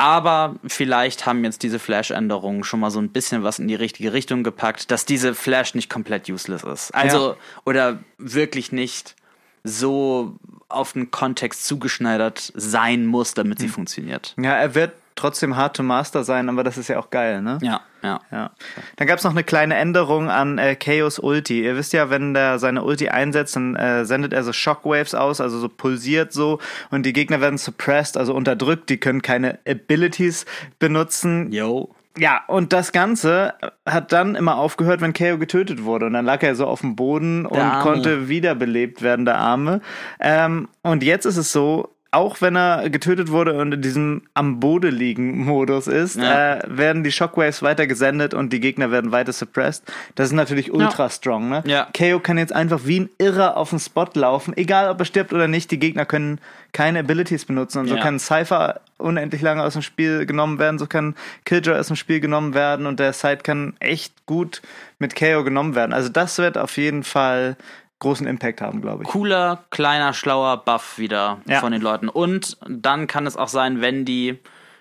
Aber 0.00 0.54
vielleicht 0.66 1.26
haben 1.26 1.42
jetzt 1.42 1.64
diese 1.64 1.80
Flash-Änderungen 1.80 2.62
schon 2.62 2.78
mal 2.80 2.90
so 2.90 3.00
ein 3.00 3.08
bisschen 3.08 3.42
was 3.42 3.58
in 3.58 3.66
die 3.66 3.74
richtige 3.74 4.12
Richtung 4.12 4.44
gepackt, 4.44 4.90
dass 4.92 5.04
diese 5.04 5.34
Flash 5.34 5.74
nicht 5.74 5.90
komplett 5.90 6.28
useless 6.30 6.62
ist. 6.62 6.94
Also, 6.94 7.30
Ja. 7.30 7.36
oder 7.64 7.98
wirklich 8.16 8.70
nicht 8.70 9.16
so 9.64 10.36
auf 10.68 10.92
den 10.92 11.10
Kontext 11.10 11.66
zugeschneidert 11.66 12.52
sein 12.54 13.06
muss, 13.06 13.34
damit 13.34 13.58
sie 13.58 13.68
funktioniert. 13.68 14.34
Ja, 14.40 14.52
er 14.52 14.74
wird 14.76 14.92
trotzdem 15.16 15.56
hard 15.56 15.76
to 15.76 15.82
master 15.82 16.22
sein, 16.22 16.48
aber 16.48 16.62
das 16.62 16.78
ist 16.78 16.86
ja 16.88 17.00
auch 17.00 17.10
geil, 17.10 17.42
ne? 17.42 17.58
Ja, 17.62 17.80
ja. 18.02 18.20
Ja. 18.30 18.50
Dann 18.96 19.06
gab 19.06 19.18
es 19.18 19.24
noch 19.24 19.32
eine 19.32 19.44
kleine 19.44 19.76
Änderung 19.76 20.30
an 20.30 20.58
äh, 20.58 20.76
Chaos 20.76 21.18
Ulti. 21.18 21.64
Ihr 21.64 21.76
wisst 21.76 21.92
ja, 21.92 22.10
wenn 22.10 22.34
der 22.34 22.58
seine 22.58 22.82
Ulti 22.82 23.08
einsetzt, 23.08 23.56
dann 23.56 23.76
äh, 23.76 24.04
sendet 24.04 24.32
er 24.32 24.44
so 24.44 24.52
Shockwaves 24.52 25.14
aus, 25.14 25.40
also 25.40 25.58
so 25.58 25.68
pulsiert 25.68 26.32
so 26.32 26.58
und 26.90 27.04
die 27.04 27.12
Gegner 27.12 27.40
werden 27.40 27.58
suppressed, 27.58 28.16
also 28.16 28.34
unterdrückt, 28.34 28.90
die 28.90 28.98
können 28.98 29.22
keine 29.22 29.58
Abilities 29.66 30.46
benutzen. 30.78 31.52
Yo. 31.52 31.94
Ja, 32.18 32.42
und 32.48 32.72
das 32.72 32.90
Ganze 32.90 33.54
hat 33.86 34.12
dann 34.12 34.34
immer 34.34 34.56
aufgehört, 34.56 35.00
wenn 35.00 35.12
KO 35.12 35.38
getötet 35.38 35.84
wurde. 35.84 36.06
Und 36.06 36.14
dann 36.14 36.24
lag 36.24 36.42
er 36.42 36.56
so 36.56 36.66
auf 36.66 36.80
dem 36.80 36.96
Boden 36.96 37.46
und 37.46 37.58
Arme. 37.58 37.82
konnte 37.82 38.28
wiederbelebt 38.28 39.02
werden, 39.02 39.24
der 39.24 39.38
Arme. 39.38 39.80
Ähm, 40.18 40.68
und 40.82 41.04
jetzt 41.04 41.26
ist 41.26 41.36
es 41.36 41.52
so, 41.52 41.94
auch 42.10 42.40
wenn 42.40 42.56
er 42.56 42.88
getötet 42.88 43.30
wurde 43.30 43.58
und 43.60 43.72
in 43.74 43.82
diesem 43.82 44.22
am 44.32 44.60
Boden 44.60 44.94
liegen 44.94 45.44
Modus 45.44 45.86
ist, 45.86 46.16
Ja. 46.16 46.54
äh, 46.56 46.62
werden 46.66 47.04
die 47.04 47.12
Shockwaves 47.12 47.62
weiter 47.62 47.86
gesendet 47.86 48.32
und 48.32 48.50
die 48.52 48.60
Gegner 48.60 48.90
werden 48.90 49.12
weiter 49.12 49.32
suppressed. 49.34 49.82
Das 50.14 50.28
ist 50.28 50.32
natürlich 50.32 50.72
ultra 50.72 51.10
strong, 51.10 51.50
ne? 51.50 51.62
Ja. 51.66 51.86
KO 51.96 52.18
kann 52.20 52.38
jetzt 52.38 52.54
einfach 52.54 52.80
wie 52.84 53.00
ein 53.00 53.10
Irrer 53.18 53.58
auf 53.58 53.70
den 53.70 53.78
Spot 53.78 54.06
laufen, 54.14 54.56
egal 54.56 54.88
ob 54.90 54.98
er 55.00 55.04
stirbt 55.04 55.34
oder 55.34 55.48
nicht. 55.48 55.70
Die 55.70 55.78
Gegner 55.78 56.06
können 56.06 56.40
keine 56.72 57.00
Abilities 57.00 57.44
benutzen 57.44 57.80
und 57.80 57.88
so 57.88 57.96
Ja. 57.96 58.02
kann 58.02 58.18
Cypher 58.18 58.80
unendlich 58.96 59.42
lange 59.42 59.62
aus 59.62 59.74
dem 59.74 59.82
Spiel 59.82 60.24
genommen 60.24 60.58
werden, 60.58 60.78
so 60.78 60.86
kann 60.86 61.14
Killjoy 61.44 61.76
aus 61.78 61.88
dem 61.88 61.96
Spiel 61.96 62.20
genommen 62.20 62.54
werden 62.54 62.86
und 62.86 62.98
der 63.00 63.12
Side 63.12 63.38
kann 63.42 63.74
echt 63.80 64.24
gut 64.26 64.62
mit 64.98 65.14
KO 65.14 65.44
genommen 65.44 65.74
werden. 65.74 65.92
Also 65.92 66.08
das 66.08 66.38
wird 66.38 66.56
auf 66.56 66.76
jeden 66.78 67.04
Fall 67.04 67.56
großen 68.00 68.26
Impact 68.26 68.60
haben, 68.60 68.80
glaube 68.80 69.02
ich. 69.04 69.08
Cooler, 69.08 69.64
kleiner, 69.70 70.12
schlauer 70.12 70.58
Buff 70.64 70.98
wieder 70.98 71.40
Ja. 71.46 71.60
von 71.60 71.72
den 71.72 71.82
Leuten. 71.82 72.08
Und 72.08 72.56
dann 72.68 73.06
kann 73.06 73.26
es 73.26 73.36
auch 73.36 73.48
sein, 73.48 73.80
wenn 73.80 74.04
die 74.04 74.38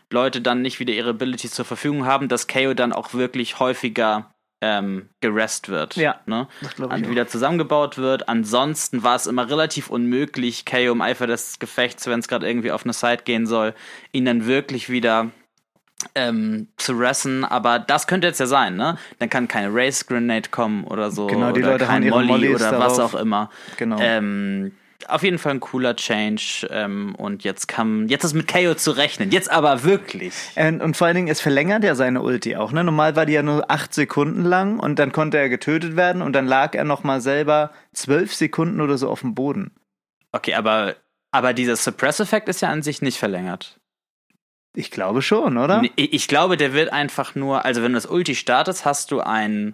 Leute 0.09 0.41
dann 0.41 0.61
nicht 0.61 0.79
wieder 0.79 0.93
ihre 0.93 1.09
Abilities 1.09 1.51
zur 1.51 1.65
Verfügung 1.65 2.05
haben, 2.05 2.27
dass 2.29 2.47
KO 2.47 2.73
dann 2.73 2.93
auch 2.93 3.13
wirklich 3.13 3.59
häufiger 3.59 4.31
ähm, 4.61 5.09
gerest 5.21 5.69
wird. 5.69 5.95
Ja, 5.97 6.19
ne? 6.25 6.47
Und 6.79 7.09
wieder 7.09 7.27
zusammengebaut 7.27 7.97
wird. 7.97 8.27
Ansonsten 8.27 9.03
war 9.03 9.15
es 9.15 9.27
immer 9.27 9.49
relativ 9.49 9.89
unmöglich, 9.89 10.65
KO 10.65 10.91
im 10.93 11.01
Eifer 11.01 11.27
des 11.27 11.59
Gefechts, 11.59 12.07
wenn 12.07 12.19
es 12.19 12.27
gerade 12.27 12.47
irgendwie 12.47 12.71
auf 12.71 12.83
eine 12.83 12.93
Side 12.93 13.23
gehen 13.23 13.45
soll, 13.45 13.75
ihn 14.13 14.25
dann 14.25 14.47
wirklich 14.47 14.89
wieder 14.89 15.29
ähm, 16.15 16.67
zu 16.77 16.93
ressen, 16.93 17.43
aber 17.43 17.79
das 17.79 18.07
könnte 18.07 18.27
jetzt 18.27 18.39
ja 18.39 18.45
sein, 18.45 18.75
ne? 18.75 18.97
Dann 19.19 19.29
kann 19.29 19.47
keine 19.47 19.73
Race 19.73 20.05
Grenade 20.05 20.49
kommen 20.49 20.83
oder 20.83 21.11
so. 21.11 21.27
Genau, 21.27 21.51
die 21.51 21.61
oder 21.61 21.73
Leute 21.73 21.85
kein 21.85 22.03
ihre 22.03 22.15
Molly 22.23 22.27
Mollys 22.27 22.55
oder 22.55 22.79
was 22.79 22.97
darauf. 22.97 23.15
auch 23.15 23.19
immer. 23.19 23.49
Genau. 23.77 23.97
Ähm, 23.99 24.73
auf 25.07 25.23
jeden 25.23 25.37
Fall 25.37 25.53
ein 25.53 25.59
cooler 25.59 25.95
Change 25.95 26.67
ähm, 26.71 27.15
und 27.15 27.43
jetzt 27.43 27.67
kann 27.67 28.07
jetzt 28.09 28.23
ist 28.23 28.33
mit 28.33 28.47
KO 28.47 28.73
zu 28.73 28.91
rechnen. 28.91 29.31
Jetzt 29.31 29.49
aber 29.49 29.83
wirklich. 29.83 30.33
Und, 30.55 30.81
und 30.81 30.97
vor 30.97 31.07
allen 31.07 31.15
Dingen, 31.15 31.27
es 31.27 31.39
verlängert 31.39 31.83
ja 31.83 31.95
seine 31.95 32.21
Ulti 32.21 32.55
auch. 32.55 32.71
Ne? 32.71 32.83
Normal 32.83 33.15
war 33.15 33.25
die 33.25 33.33
ja 33.33 33.43
nur 33.43 33.69
acht 33.69 33.93
Sekunden 33.93 34.43
lang 34.43 34.79
und 34.79 34.99
dann 34.99 35.11
konnte 35.11 35.37
er 35.37 35.49
getötet 35.49 35.95
werden 35.95 36.21
und 36.21 36.33
dann 36.33 36.47
lag 36.47 36.73
er 36.73 36.83
noch 36.83 37.03
mal 37.03 37.21
selber 37.21 37.71
zwölf 37.93 38.33
Sekunden 38.33 38.81
oder 38.81 38.97
so 38.97 39.09
auf 39.09 39.21
dem 39.21 39.35
Boden. 39.35 39.71
Okay, 40.31 40.55
aber 40.55 40.95
aber 41.31 41.53
dieser 41.53 41.75
Suppress-Effekt 41.75 42.49
ist 42.49 42.61
ja 42.61 42.69
an 42.69 42.81
sich 42.81 43.01
nicht 43.01 43.17
verlängert. 43.17 43.79
Ich 44.77 44.91
glaube 44.91 45.23
schon, 45.23 45.57
oder? 45.57 45.81
Ich 45.95 46.27
glaube, 46.27 46.55
der 46.55 46.71
wird 46.73 46.93
einfach 46.93 47.33
nur, 47.33 47.65
also 47.65 47.81
wenn 47.81 47.93
du 47.93 47.97
das 47.97 48.05
Ulti 48.05 48.35
startest, 48.35 48.85
hast 48.85 49.09
du 49.11 49.21
ein 49.21 49.73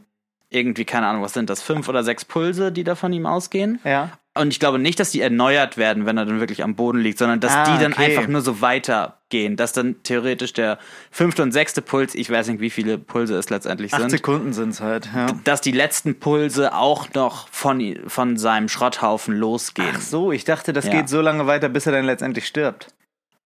irgendwie, 0.49 0.85
keine 0.85 1.07
Ahnung, 1.07 1.23
was 1.23 1.33
sind 1.33 1.49
das, 1.49 1.61
fünf 1.61 1.89
oder 1.89 2.03
sechs 2.03 2.23
Pulse, 2.25 2.71
die 2.71 2.83
da 2.83 2.93
von 2.95 3.11
ihm 3.11 3.25
ausgehen. 3.25 3.79
Ja. 3.83 4.11
und 4.35 4.49
ich 4.53 4.59
glaube 4.59 4.77
nicht, 4.79 4.99
dass 4.99 5.09
die 5.11 5.19
erneuert 5.19 5.77
werden, 5.77 6.05
wenn 6.05 6.15
er 6.17 6.25
dann 6.25 6.39
wirklich 6.39 6.63
am 6.63 6.75
Boden 6.75 6.99
liegt, 6.99 7.17
sondern 7.17 7.39
dass 7.39 7.51
Ah, 7.53 7.63
die 7.75 7.83
dann 7.83 7.91
okay. 7.93 8.05
einfach 8.15 8.27
nur 8.29 8.41
so 8.41 8.61
weitergehen. 8.61 9.55
Dass 9.57 9.73
dann 9.73 10.01
theoretisch 10.03 10.53
der 10.53 10.77
fünfte 11.11 11.41
und 11.43 11.51
sechste 11.51 11.81
Puls, 11.81 12.13
ich 12.15 12.29
weiß 12.29 12.47
nicht, 12.49 12.61
wie 12.61 12.69
viele 12.69 12.97
Pulse 12.99 13.35
es 13.35 13.49
letztendlich 13.49 13.93
Acht 13.93 14.01
sind, 14.01 14.09
Sekunden 14.11 14.53
sind's 14.53 14.79
halt, 14.79 15.09
ja. 15.13 15.25
dass 15.43 15.59
die 15.61 15.71
letzten 15.71 16.19
Pulse 16.19 16.73
auch 16.75 17.07
noch 17.15 17.47
von, 17.49 17.97
von 18.07 18.37
seinem 18.37 18.69
Schrotthaufen 18.69 19.35
losgehen. 19.35 19.89
Ach 19.97 20.01
so, 20.01 20.31
ich 20.31 20.45
dachte, 20.45 20.71
das 20.71 20.85
Ja. 20.85 20.91
geht 20.91 21.09
so 21.09 21.19
lange 21.19 21.45
weiter, 21.47 21.67
bis 21.67 21.87
er 21.87 21.91
dann 21.93 22.05
letztendlich 22.05 22.45
stirbt. 22.47 22.87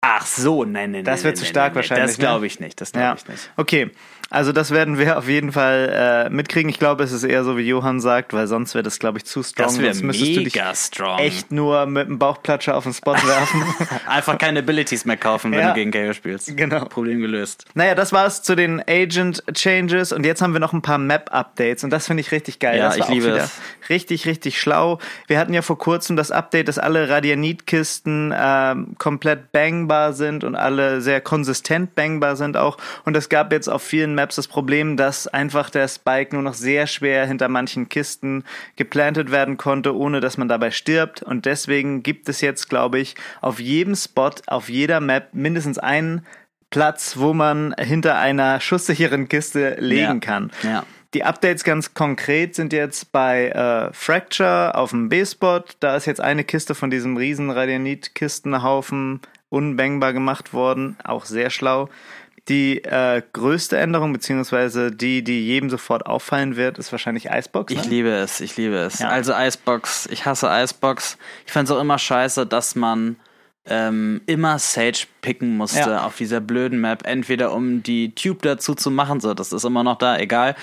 Ach 0.01 0.25
so, 0.25 0.63
nein, 0.63 0.91
nein, 0.91 1.03
Das 1.03 1.23
nein, 1.23 1.35
zu 1.35 1.45
stark 1.45 1.73
wahrscheinlich, 1.75 2.07
Das 2.11 2.17
ne? 2.17 2.21
glaube 2.21 2.45
ich 2.47 2.59
nicht, 2.59 2.79
das 2.79 2.91
glaube 2.91 3.17
ich 3.17 3.27
nicht. 3.27 3.51
okay. 3.57 3.91
Also 4.29 4.51
das 4.51 4.71
werden 4.71 4.97
wir 4.97 5.17
auf 5.17 5.27
jeden 5.29 5.51
Fall 5.53 6.25
äh, 6.27 6.29
mitkriegen. 6.29 6.69
Ich 6.69 6.79
glaube, 6.79 7.03
es 7.03 7.11
ist 7.13 7.23
eher 7.23 7.43
so, 7.45 7.57
wie 7.57 7.61
Johann 7.61 7.99
sagt, 8.01 8.33
weil 8.33 8.47
sonst 8.47 8.73
wäre 8.75 8.83
das, 8.83 8.99
glaube 8.99 9.17
ich, 9.19 9.25
zu 9.25 9.41
strong. 9.41 9.67
Das 9.67 9.75
Sonst 9.75 10.01
müsstest 10.03 10.35
du 10.35 10.43
dich 10.43 10.55
mega 10.55 10.75
strong. 10.75 11.19
echt 11.19 11.51
nur 11.51 11.85
mit 11.85 12.07
dem 12.09 12.19
Bauchplatscher 12.19 12.75
auf 12.75 12.83
den 12.83 12.93
Spot 12.93 13.13
werfen. 13.13 13.63
Einfach 14.07 14.37
keine 14.37 14.59
Abilities 14.59 15.05
mehr 15.05 15.15
kaufen, 15.17 15.51
wenn 15.53 15.59
Ja. 15.59 15.69
du 15.69 15.75
gegen 15.75 15.91
KO 15.91 16.11
spielst. 16.13 16.55
Genau. 16.57 16.85
Problem 16.85 17.21
gelöst. 17.21 17.65
naja, 17.73 17.95
das 17.95 18.11
war's 18.11 18.43
zu 18.43 18.55
den 18.55 18.81
Agent 18.87 19.43
Changes 19.53 20.11
und 20.11 20.25
jetzt 20.25 20.41
haben 20.41 20.51
wir 20.53 20.59
noch 20.59 20.73
ein 20.73 20.81
paar 20.81 20.97
Map-Updates 20.97 21.83
und 21.85 21.89
das 21.91 22.07
finde 22.07 22.21
ich 22.21 22.31
richtig 22.31 22.59
geil. 22.59 22.77
Ja, 22.79 22.87
das 22.87 22.97
ich 22.97 23.07
liebe 23.07 23.27
es. 23.29 23.51
richtig, 23.89 24.25
richtig 24.25 24.59
schlau. 24.59 24.99
Wir 25.27 25.39
hatten 25.39 25.53
ja 25.53 25.61
vor 25.61 25.77
kurzem 25.77 26.15
das 26.17 26.31
Update, 26.31 26.67
dass 26.67 26.77
alle 26.79 27.07
Radianit-Kisten 27.09 28.33
ähm, 28.37 28.95
komplett 28.97 29.51
bangbar 29.51 30.13
sind 30.13 30.43
und 30.43 30.55
alle 30.55 31.01
sehr 31.01 31.21
konsistent 31.21 31.95
bangbar 31.95 32.35
sind 32.35 32.57
auch. 32.57 32.77
Und 33.05 33.15
es 33.15 33.29
gab 33.29 33.51
jetzt 33.51 33.67
auf 33.69 33.81
vielen 33.81 34.15
Maps 34.17 34.35
das 34.35 34.47
Problem, 34.49 34.97
dass 34.97 35.27
einfach 35.27 35.69
der 35.69 35.87
Spike 35.87 36.35
nur 36.35 36.43
noch 36.43 36.53
sehr 36.55 36.87
schwer 36.87 37.25
hinter 37.25 37.47
manchen 37.47 37.87
Kisten 37.87 38.43
geplantet 38.75 39.31
werden 39.31 39.55
konnte, 39.55 39.95
ohne 39.95 40.19
dass 40.19 40.37
man 40.37 40.49
dabei 40.49 40.71
stirbt. 40.71 41.23
Und 41.23 41.45
deswegen 41.45 42.03
gibt 42.03 42.27
es 42.27 42.41
jetzt, 42.41 42.67
glaube 42.69 42.99
ich, 42.99 43.15
auf 43.39 43.59
jedem 43.61 43.95
Spot, 43.95 44.31
auf 44.47 44.67
jeder 44.69 44.99
Map 44.99 45.29
mindestens 45.33 45.77
einen 45.77 46.25
Platz, 46.69 47.15
wo 47.17 47.33
man 47.33 47.73
hinter 47.79 48.17
einer 48.19 48.59
schusssicheren 48.59 49.29
Kiste 49.29 49.77
legen 49.79 50.01
Ja. 50.01 50.19
kann. 50.19 50.51
Ja. 50.63 50.83
Die 51.13 51.23
Updates 51.23 51.63
ganz 51.63 51.93
konkret 51.93 52.53
sind 52.53 52.73
jetzt 52.73 53.13
bei 53.13 53.47
äh, 53.47 53.93
Fracture 53.93 54.75
auf 54.75 54.89
dem 54.89 55.07
B-Spot. 55.07 55.63
Da 55.79 55.95
ist 55.95 56.05
jetzt 56.05 56.19
eine 56.19 56.43
Kiste 56.43 56.75
von 56.75 56.89
diesem 56.89 57.15
riesen 57.15 57.49
Radianit-Kistenhaufen 58.21 59.21
unbangbar 59.49 60.11
gemacht 60.11 60.53
worden. 60.53 60.97
Auch 61.03 61.23
sehr 61.25 61.49
schlau. 61.49 61.89
Die 62.49 62.83
äh, 62.83 63.21
größte 63.33 63.77
Änderung, 63.77 64.13
beziehungsweise 64.13 64.91
die, 64.91 65.21
die 65.23 65.45
jedem 65.45 65.69
sofort 65.69 66.05
auffallen 66.05 66.55
wird, 66.55 66.77
ist 66.77 66.91
wahrscheinlich 66.91 67.25
Icebox. 67.29 67.73
Ich 67.73 67.83
ne? 67.83 67.89
liebe 67.89 68.09
es, 68.09 68.39
ich 68.39 68.55
liebe 68.55 68.75
es. 68.75 68.99
Ja. 68.99 69.09
Also 69.09 69.33
Icebox, 69.33 70.07
ich 70.11 70.25
hasse 70.25 70.47
Icebox. 70.49 71.17
Ich 71.45 71.51
fand 71.51 71.67
es 71.69 71.75
auch 71.75 71.81
immer 71.81 71.99
scheiße, 71.99 72.45
dass 72.45 72.75
man 72.75 73.17
ähm, 73.65 74.21
immer 74.27 74.59
Sage 74.59 75.07
picken 75.21 75.57
musste 75.57 75.79
Ja. 75.89 76.05
auf 76.05 76.15
dieser 76.15 76.39
blöden 76.39 76.79
Map. 76.79 77.05
Entweder 77.05 77.53
um 77.53 77.83
die 77.83 78.15
Tube 78.15 78.41
dazu 78.41 78.75
zu 78.75 78.91
machen, 78.91 79.19
so, 79.19 79.33
das 79.33 79.51
ist 79.51 79.65
immer 79.65 79.83
noch 79.83 79.97
da, 79.97 80.17
egal. 80.17 80.55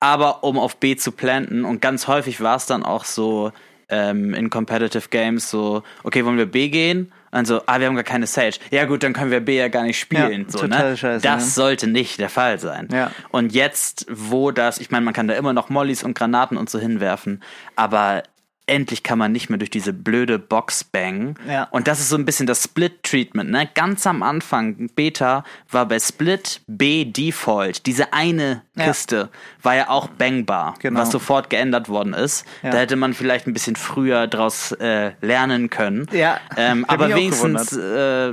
Aber 0.00 0.42
um 0.42 0.58
auf 0.58 0.76
B 0.76 0.96
zu 0.96 1.12
planten. 1.12 1.64
Und 1.64 1.80
ganz 1.80 2.08
häufig 2.08 2.40
war 2.40 2.56
es 2.56 2.66
dann 2.66 2.82
auch 2.84 3.04
so 3.04 3.52
ähm, 3.88 4.34
in 4.34 4.50
Competitive 4.50 5.08
Games 5.08 5.50
so, 5.50 5.82
okay, 6.02 6.24
wollen 6.24 6.36
wir 6.36 6.46
B 6.46 6.68
gehen? 6.68 7.12
Und 7.30 7.46
so, 7.46 7.60
ah, 7.66 7.78
wir 7.78 7.86
haben 7.86 7.94
gar 7.94 8.04
keine 8.04 8.26
Sage. 8.26 8.58
Ja 8.70 8.84
gut, 8.86 9.02
dann 9.02 9.12
können 9.12 9.30
wir 9.30 9.40
B 9.40 9.58
ja 9.58 9.68
gar 9.68 9.82
nicht 9.82 9.98
spielen. 9.98 10.42
Ja, 10.42 10.50
so, 10.50 10.58
total 10.58 10.90
ne? 10.90 10.96
scheiße, 10.96 11.22
das 11.22 11.44
ne? 11.44 11.50
sollte 11.50 11.86
nicht 11.86 12.18
der 12.18 12.30
Fall 12.30 12.58
sein. 12.58 12.88
Ja. 12.92 13.10
Und 13.30 13.52
jetzt, 13.52 14.06
wo 14.10 14.50
das, 14.50 14.78
ich 14.78 14.90
meine, 14.90 15.04
man 15.04 15.14
kann 15.14 15.28
da 15.28 15.34
immer 15.34 15.52
noch 15.52 15.68
Mollys 15.68 16.02
und 16.02 16.16
Granaten 16.16 16.56
und 16.56 16.70
so 16.70 16.78
hinwerfen, 16.78 17.42
aber 17.76 18.22
endlich 18.68 19.02
kann 19.02 19.18
man 19.18 19.32
nicht 19.32 19.48
mehr 19.50 19.58
durch 19.58 19.70
diese 19.70 19.92
blöde 19.92 20.38
Box 20.38 20.84
bangen. 20.84 21.34
Ja. 21.48 21.64
Und 21.70 21.88
das 21.88 22.00
ist 22.00 22.08
so 22.08 22.16
ein 22.16 22.24
bisschen 22.24 22.46
das 22.46 22.62
Split-Treatment. 22.64 23.50
Ne? 23.50 23.68
Ganz 23.74 24.06
am 24.06 24.22
Anfang, 24.22 24.88
Beta, 24.94 25.44
war 25.70 25.86
bei 25.86 25.98
Split 25.98 26.60
B 26.66 27.04
Default. 27.04 27.86
Diese 27.86 28.12
eine 28.12 28.62
Ja. 28.76 28.84
Kiste 28.86 29.28
war 29.62 29.74
ja 29.76 29.88
auch 29.88 30.08
bangbar, 30.08 30.74
Genau. 30.80 31.00
was 31.00 31.10
sofort 31.10 31.50
geändert 31.50 31.88
worden 31.88 32.12
ist. 32.12 32.44
Ja. 32.62 32.70
Da 32.70 32.78
hätte 32.78 32.96
man 32.96 33.14
vielleicht 33.14 33.46
ein 33.46 33.52
bisschen 33.52 33.76
früher 33.76 34.26
draus 34.26 34.72
äh, 34.72 35.12
lernen 35.20 35.70
können. 35.70 36.06
Ja, 36.12 36.38
Ähm, 36.56 36.84
aber 36.88 37.08
wenigstens, 37.08 37.72
äh, 37.76 38.32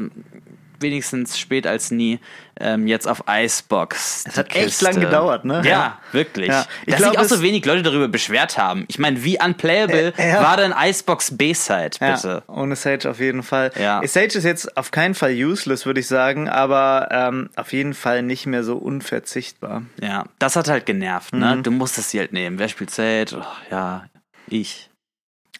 wenigstens 0.85 1.37
spät 1.37 1.67
als 1.67 1.91
nie 1.91 2.19
ähm, 2.59 2.87
jetzt 2.87 3.07
auf 3.07 3.23
Icebox. 3.29 4.23
Es 4.27 4.37
hat 4.37 4.55
echt 4.55 4.81
lang 4.81 4.99
gedauert, 4.99 5.43
ne? 5.43 5.55
Ja, 5.65 5.69
Ja. 5.69 5.99
wirklich. 6.13 6.47
Ja. 6.47 6.65
Ich 6.85 6.91
Dass 6.93 6.97
glaub, 7.01 7.11
sich 7.11 7.19
auch 7.19 7.23
so 7.37 7.41
wenig 7.41 7.65
Leute 7.65 7.83
darüber 7.83 8.07
beschwert 8.07 8.57
haben. 8.57 8.85
Ich 8.87 8.97
meine, 8.99 9.23
wie 9.23 9.37
unplayable 9.43 10.13
Äh, 10.17 10.29
ja. 10.29 10.41
war 10.43 10.55
denn 10.57 10.73
Icebox 10.77 11.35
B-Side, 11.37 11.97
bitte? 11.99 12.43
Ja, 12.47 12.53
ohne 12.53 12.75
Sage 12.77 13.09
auf 13.09 13.19
jeden 13.19 13.43
Fall. 13.43 13.71
Ja. 13.77 14.01
Sage 14.07 14.27
ist 14.37 14.43
jetzt 14.45 14.77
auf 14.77 14.91
keinen 14.91 15.15
Fall 15.15 15.31
useless, 15.33 15.85
würde 15.85 15.99
ich 15.99 16.07
sagen, 16.07 16.47
aber 16.47 17.09
ähm, 17.11 17.49
auf 17.57 17.73
jeden 17.73 17.93
Fall 17.93 18.21
nicht 18.23 18.45
mehr 18.45 18.63
so 18.63 18.77
unverzichtbar. 18.77 19.81
Ja, 20.01 20.25
das 20.39 20.55
hat 20.55 20.69
halt 20.69 20.85
genervt, 20.85 21.33
Mhm. 21.33 21.39
ne? 21.39 21.59
Du 21.61 21.71
musstest 21.71 22.11
sie 22.11 22.19
halt 22.19 22.31
nehmen. 22.31 22.57
Wer 22.59 22.69
spielt 22.69 22.91
Sage? 22.91 23.37
Oh, 23.37 23.43
ja, 23.71 24.05
ich. 24.47 24.89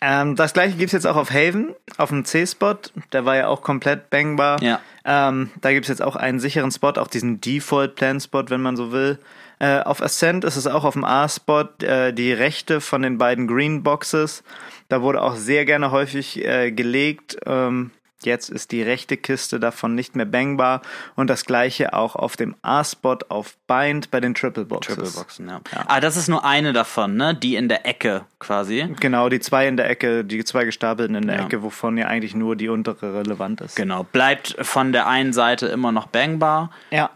Ähm, 0.01 0.35
das 0.35 0.53
gleiche 0.53 0.77
gibt's 0.77 0.93
jetzt 0.93 1.07
auch 1.07 1.15
auf 1.15 1.31
Haven, 1.31 1.73
auf 1.97 2.09
dem 2.09 2.25
C-Spot. 2.25 2.75
Der 3.13 3.25
war 3.25 3.35
ja 3.35 3.47
auch 3.47 3.61
komplett 3.61 4.09
bangbar. 4.09 4.61
Ja. 4.61 4.79
Ähm, 5.05 5.51
da 5.61 5.71
gibt's 5.71 5.89
jetzt 5.89 6.01
auch 6.01 6.15
einen 6.15 6.39
sicheren 6.39 6.71
Spot, 6.71 6.89
auch 6.89 7.07
diesen 7.07 7.39
Default-Plan-Spot, 7.41 8.45
wenn 8.49 8.61
man 8.61 8.75
so 8.75 8.91
will. 8.91 9.19
Äh, 9.59 9.79
auf 9.79 10.01
Ascent 10.01 10.43
ist 10.43 10.57
es 10.57 10.67
auch 10.67 10.83
auf 10.83 10.93
dem 10.93 11.05
A-Spot 11.05 11.69
äh, 11.81 12.11
die 12.11 12.33
rechte 12.33 12.81
von 12.81 13.01
den 13.01 13.17
beiden 13.17 13.47
Green 13.47 13.83
Boxes. 13.83 14.43
Da 14.89 15.01
wurde 15.01 15.21
auch 15.21 15.35
sehr 15.35 15.65
gerne 15.65 15.91
häufig 15.91 16.43
äh, 16.43 16.71
gelegt. 16.71 17.37
Ähm, 17.45 17.91
jetzt 18.25 18.49
ist 18.49 18.71
die 18.71 18.81
rechte 18.81 19.17
Kiste 19.17 19.59
davon 19.59 19.95
nicht 19.95 20.15
mehr 20.15 20.25
bangbar. 20.25 20.81
Und 21.15 21.29
das 21.29 21.45
gleiche 21.45 21.93
auch 21.93 22.15
auf 22.15 22.35
dem 22.37 22.55
A-Spot 22.61 23.17
auf 23.29 23.55
Bind 23.67 24.11
bei 24.11 24.19
den 24.19 24.33
Triple 24.35 24.65
Boxes. 24.65 24.95
Triple 24.95 25.11
Boxen, 25.11 25.47
ja. 25.49 25.61
Ah, 25.87 25.99
das 25.99 26.17
ist 26.17 26.27
nur 26.27 26.43
eine 26.43 26.73
davon, 26.73 27.15
ne? 27.15 27.35
Die 27.35 27.55
in 27.55 27.69
der 27.69 27.85
Ecke 27.85 28.25
quasi. 28.39 28.87
Genau, 28.99 29.29
die 29.29 29.39
zwei 29.39 29.67
in 29.67 29.77
der 29.77 29.89
Ecke, 29.89 30.25
die 30.25 30.43
zwei 30.43 30.65
gestapelten 30.65 31.15
in 31.15 31.27
der 31.27 31.37
Ja. 31.37 31.45
Ecke, 31.45 31.63
wovon 31.63 31.97
ja 31.97 32.07
eigentlich 32.07 32.35
nur 32.35 32.55
die 32.55 32.69
untere 32.69 33.13
relevant 33.13 33.61
ist. 33.61 33.75
Genau. 33.75 34.03
Bleibt 34.03 34.55
von 34.61 34.91
der 34.91 35.07
einen 35.07 35.33
Seite 35.33 35.67
immer 35.67 35.91
noch 35.91 36.07
bangbar. 36.07 36.71
Ja. 36.91 37.09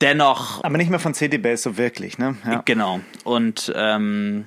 Dennoch 0.00 0.64
Aber 0.64 0.78
nicht 0.78 0.90
mehr 0.90 0.98
von 0.98 1.12
CD-Base 1.12 1.62
so 1.62 1.76
wirklich, 1.76 2.16
ne? 2.18 2.36
Ja. 2.46 2.62
Genau. 2.64 3.00
Und 3.24 3.72
ähm, 3.76 4.46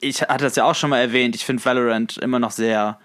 ich 0.00 0.22
hatte 0.22 0.44
das 0.44 0.56
ja 0.56 0.64
auch 0.64 0.74
schon 0.74 0.90
mal 0.90 0.98
erwähnt, 0.98 1.34
ich 1.34 1.44
finde 1.44 1.64
Valorant 1.64 2.18
immer 2.18 2.38
noch 2.38 2.50
sehr 2.50 2.98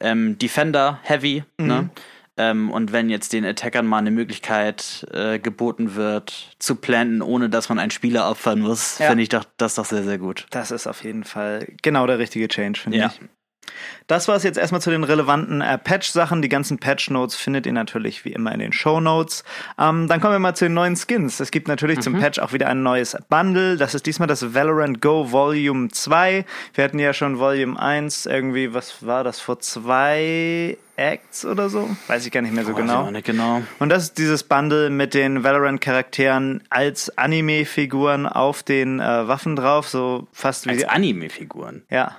ähm, 0.00 0.38
Defender-heavy. 0.38 1.44
Ne? 1.58 1.90
Ähm, 2.36 2.70
und 2.70 2.92
wenn 2.92 3.10
jetzt 3.10 3.32
den 3.32 3.44
Attackern 3.44 3.86
mal 3.86 3.98
eine 3.98 4.10
Möglichkeit 4.10 5.06
äh, 5.12 5.38
geboten 5.38 5.94
wird, 5.94 6.54
zu 6.58 6.76
planten, 6.76 7.20
ohne 7.22 7.50
dass 7.50 7.68
man 7.68 7.78
einen 7.78 7.90
Spieler 7.90 8.30
opfern 8.30 8.60
muss, 8.60 8.98
Ja. 8.98 9.08
finde 9.08 9.22
ich 9.22 9.28
doch, 9.28 9.44
das 9.58 9.74
doch 9.74 9.84
sehr, 9.84 10.04
sehr 10.04 10.18
gut. 10.18 10.46
Das 10.50 10.70
ist 10.70 10.86
auf 10.86 11.04
jeden 11.04 11.24
Fall 11.24 11.66
genau 11.82 12.06
der 12.06 12.18
richtige 12.18 12.48
Change, 12.48 12.78
finde 12.80 12.98
Ja. 12.98 13.06
ich. 13.12 13.20
Das 14.06 14.28
war 14.28 14.36
es 14.36 14.42
jetzt 14.42 14.58
erstmal 14.58 14.80
zu 14.80 14.90
den 14.90 15.04
relevanten 15.04 15.60
äh, 15.60 15.78
Patch-Sachen. 15.78 16.42
Die 16.42 16.48
ganzen 16.48 16.78
Patch-Notes 16.78 17.36
findet 17.36 17.66
ihr 17.66 17.72
natürlich 17.72 18.24
wie 18.24 18.32
immer 18.32 18.52
in 18.52 18.60
den 18.60 18.72
Show-Notes. 18.72 19.44
Ähm, 19.78 20.08
dann 20.08 20.20
kommen 20.20 20.34
wir 20.34 20.38
mal 20.38 20.54
zu 20.54 20.64
den 20.64 20.74
neuen 20.74 20.96
Skins. 20.96 21.40
Es 21.40 21.50
gibt 21.50 21.68
natürlich 21.68 22.00
zum 22.00 22.18
Patch 22.18 22.38
auch 22.38 22.52
wieder 22.52 22.68
ein 22.68 22.82
neues 22.82 23.16
Bundle. 23.28 23.76
Das 23.76 23.94
ist 23.94 24.06
diesmal 24.06 24.26
das 24.28 24.54
Valorant 24.54 25.00
Go 25.00 25.30
Volume 25.30 25.88
2. 25.88 26.44
Wir 26.74 26.84
hatten 26.84 26.98
ja 26.98 27.12
schon 27.12 27.38
Volume 27.38 27.80
1 27.80 28.26
irgendwie, 28.26 28.74
was 28.74 29.06
war 29.06 29.24
das, 29.24 29.40
vor 29.40 29.60
zwei 29.60 30.76
Acts 30.96 31.44
oder 31.46 31.68
so? 31.70 31.88
Weiß 32.08 32.26
ich 32.26 32.32
gar 32.32 32.42
nicht 32.42 32.54
mehr 32.54 32.64
so 32.64 32.72
ich 32.72 32.76
genau. 32.76 33.10
nicht 33.10 33.24
genau. 33.24 33.62
Und 33.78 33.88
das 33.88 34.04
ist 34.04 34.18
dieses 34.18 34.42
Bundle 34.42 34.90
mit 34.90 35.14
den 35.14 35.42
Valorant-Charakteren 35.42 36.62
als 36.68 37.16
Anime-Figuren 37.16 38.26
auf 38.26 38.62
den 38.62 39.00
äh, 39.00 39.28
Waffen 39.28 39.56
drauf, 39.56 39.88
so 39.88 40.28
fast 40.32 40.66
wie 40.66 40.70
Als 40.70 40.78
die, 40.80 40.86
Anime-Figuren. 40.88 41.82
ja, 41.90 42.16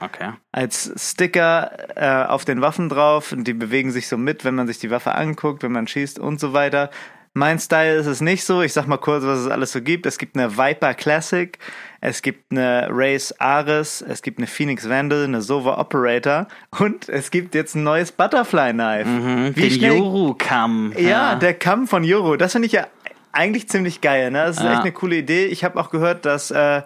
Okay. 0.00 0.32
als 0.52 0.92
Sticker 0.96 1.70
äh, 1.96 2.26
auf 2.28 2.44
den 2.44 2.60
Waffen 2.60 2.88
drauf 2.88 3.32
und 3.32 3.44
die 3.44 3.52
bewegen 3.52 3.90
sich 3.92 4.08
so 4.08 4.16
mit, 4.16 4.44
wenn 4.44 4.54
man 4.54 4.66
sich 4.66 4.78
die 4.78 4.90
Waffe 4.90 5.14
anguckt, 5.14 5.62
wenn 5.62 5.72
man 5.72 5.86
schießt 5.86 6.18
und 6.18 6.40
so 6.40 6.52
weiter. 6.52 6.90
Mein 7.34 7.58
Style 7.58 7.94
ist 7.94 8.06
es 8.06 8.20
nicht 8.20 8.44
so. 8.44 8.60
Ich 8.60 8.74
sag 8.74 8.86
mal 8.86 8.98
kurz, 8.98 9.24
was 9.24 9.38
es 9.38 9.48
alles 9.48 9.72
so 9.72 9.80
gibt. 9.80 10.04
Es 10.04 10.18
gibt 10.18 10.36
eine 10.36 10.58
Viper 10.58 10.92
Classic, 10.92 11.58
es 12.02 12.20
gibt 12.20 12.52
eine 12.52 12.88
Race 12.90 13.32
Ares, 13.38 14.04
es 14.06 14.20
gibt 14.20 14.36
eine 14.36 14.46
Phoenix 14.46 14.86
Vandal, 14.86 15.24
eine 15.24 15.40
Sova 15.40 15.78
Operator 15.78 16.46
und 16.78 17.08
es 17.08 17.30
gibt 17.30 17.54
jetzt 17.54 17.74
ein 17.74 17.84
neues 17.84 18.12
Butterfly 18.12 18.72
Knife. 18.72 19.08
Mhm, 19.08 19.54
den 19.54 19.80
Yoru-Kamm. 19.80 20.92
Ja, 20.98 21.36
der 21.36 21.54
Kamm 21.54 21.86
von 21.86 22.04
Joro, 22.04 22.36
das 22.36 22.52
finde 22.52 22.66
ich 22.66 22.72
ja 22.72 22.86
eigentlich 23.32 23.68
ziemlich 23.68 24.00
geil. 24.00 24.30
Ne? 24.30 24.44
Das 24.46 24.56
ist 24.58 24.62
Ja. 24.62 24.72
echt 24.72 24.82
eine 24.82 24.92
coole 24.92 25.16
Idee. 25.16 25.46
Ich 25.46 25.64
habe 25.64 25.80
auch 25.80 25.90
gehört, 25.90 26.24
dass 26.24 26.50
äh, 26.50 26.82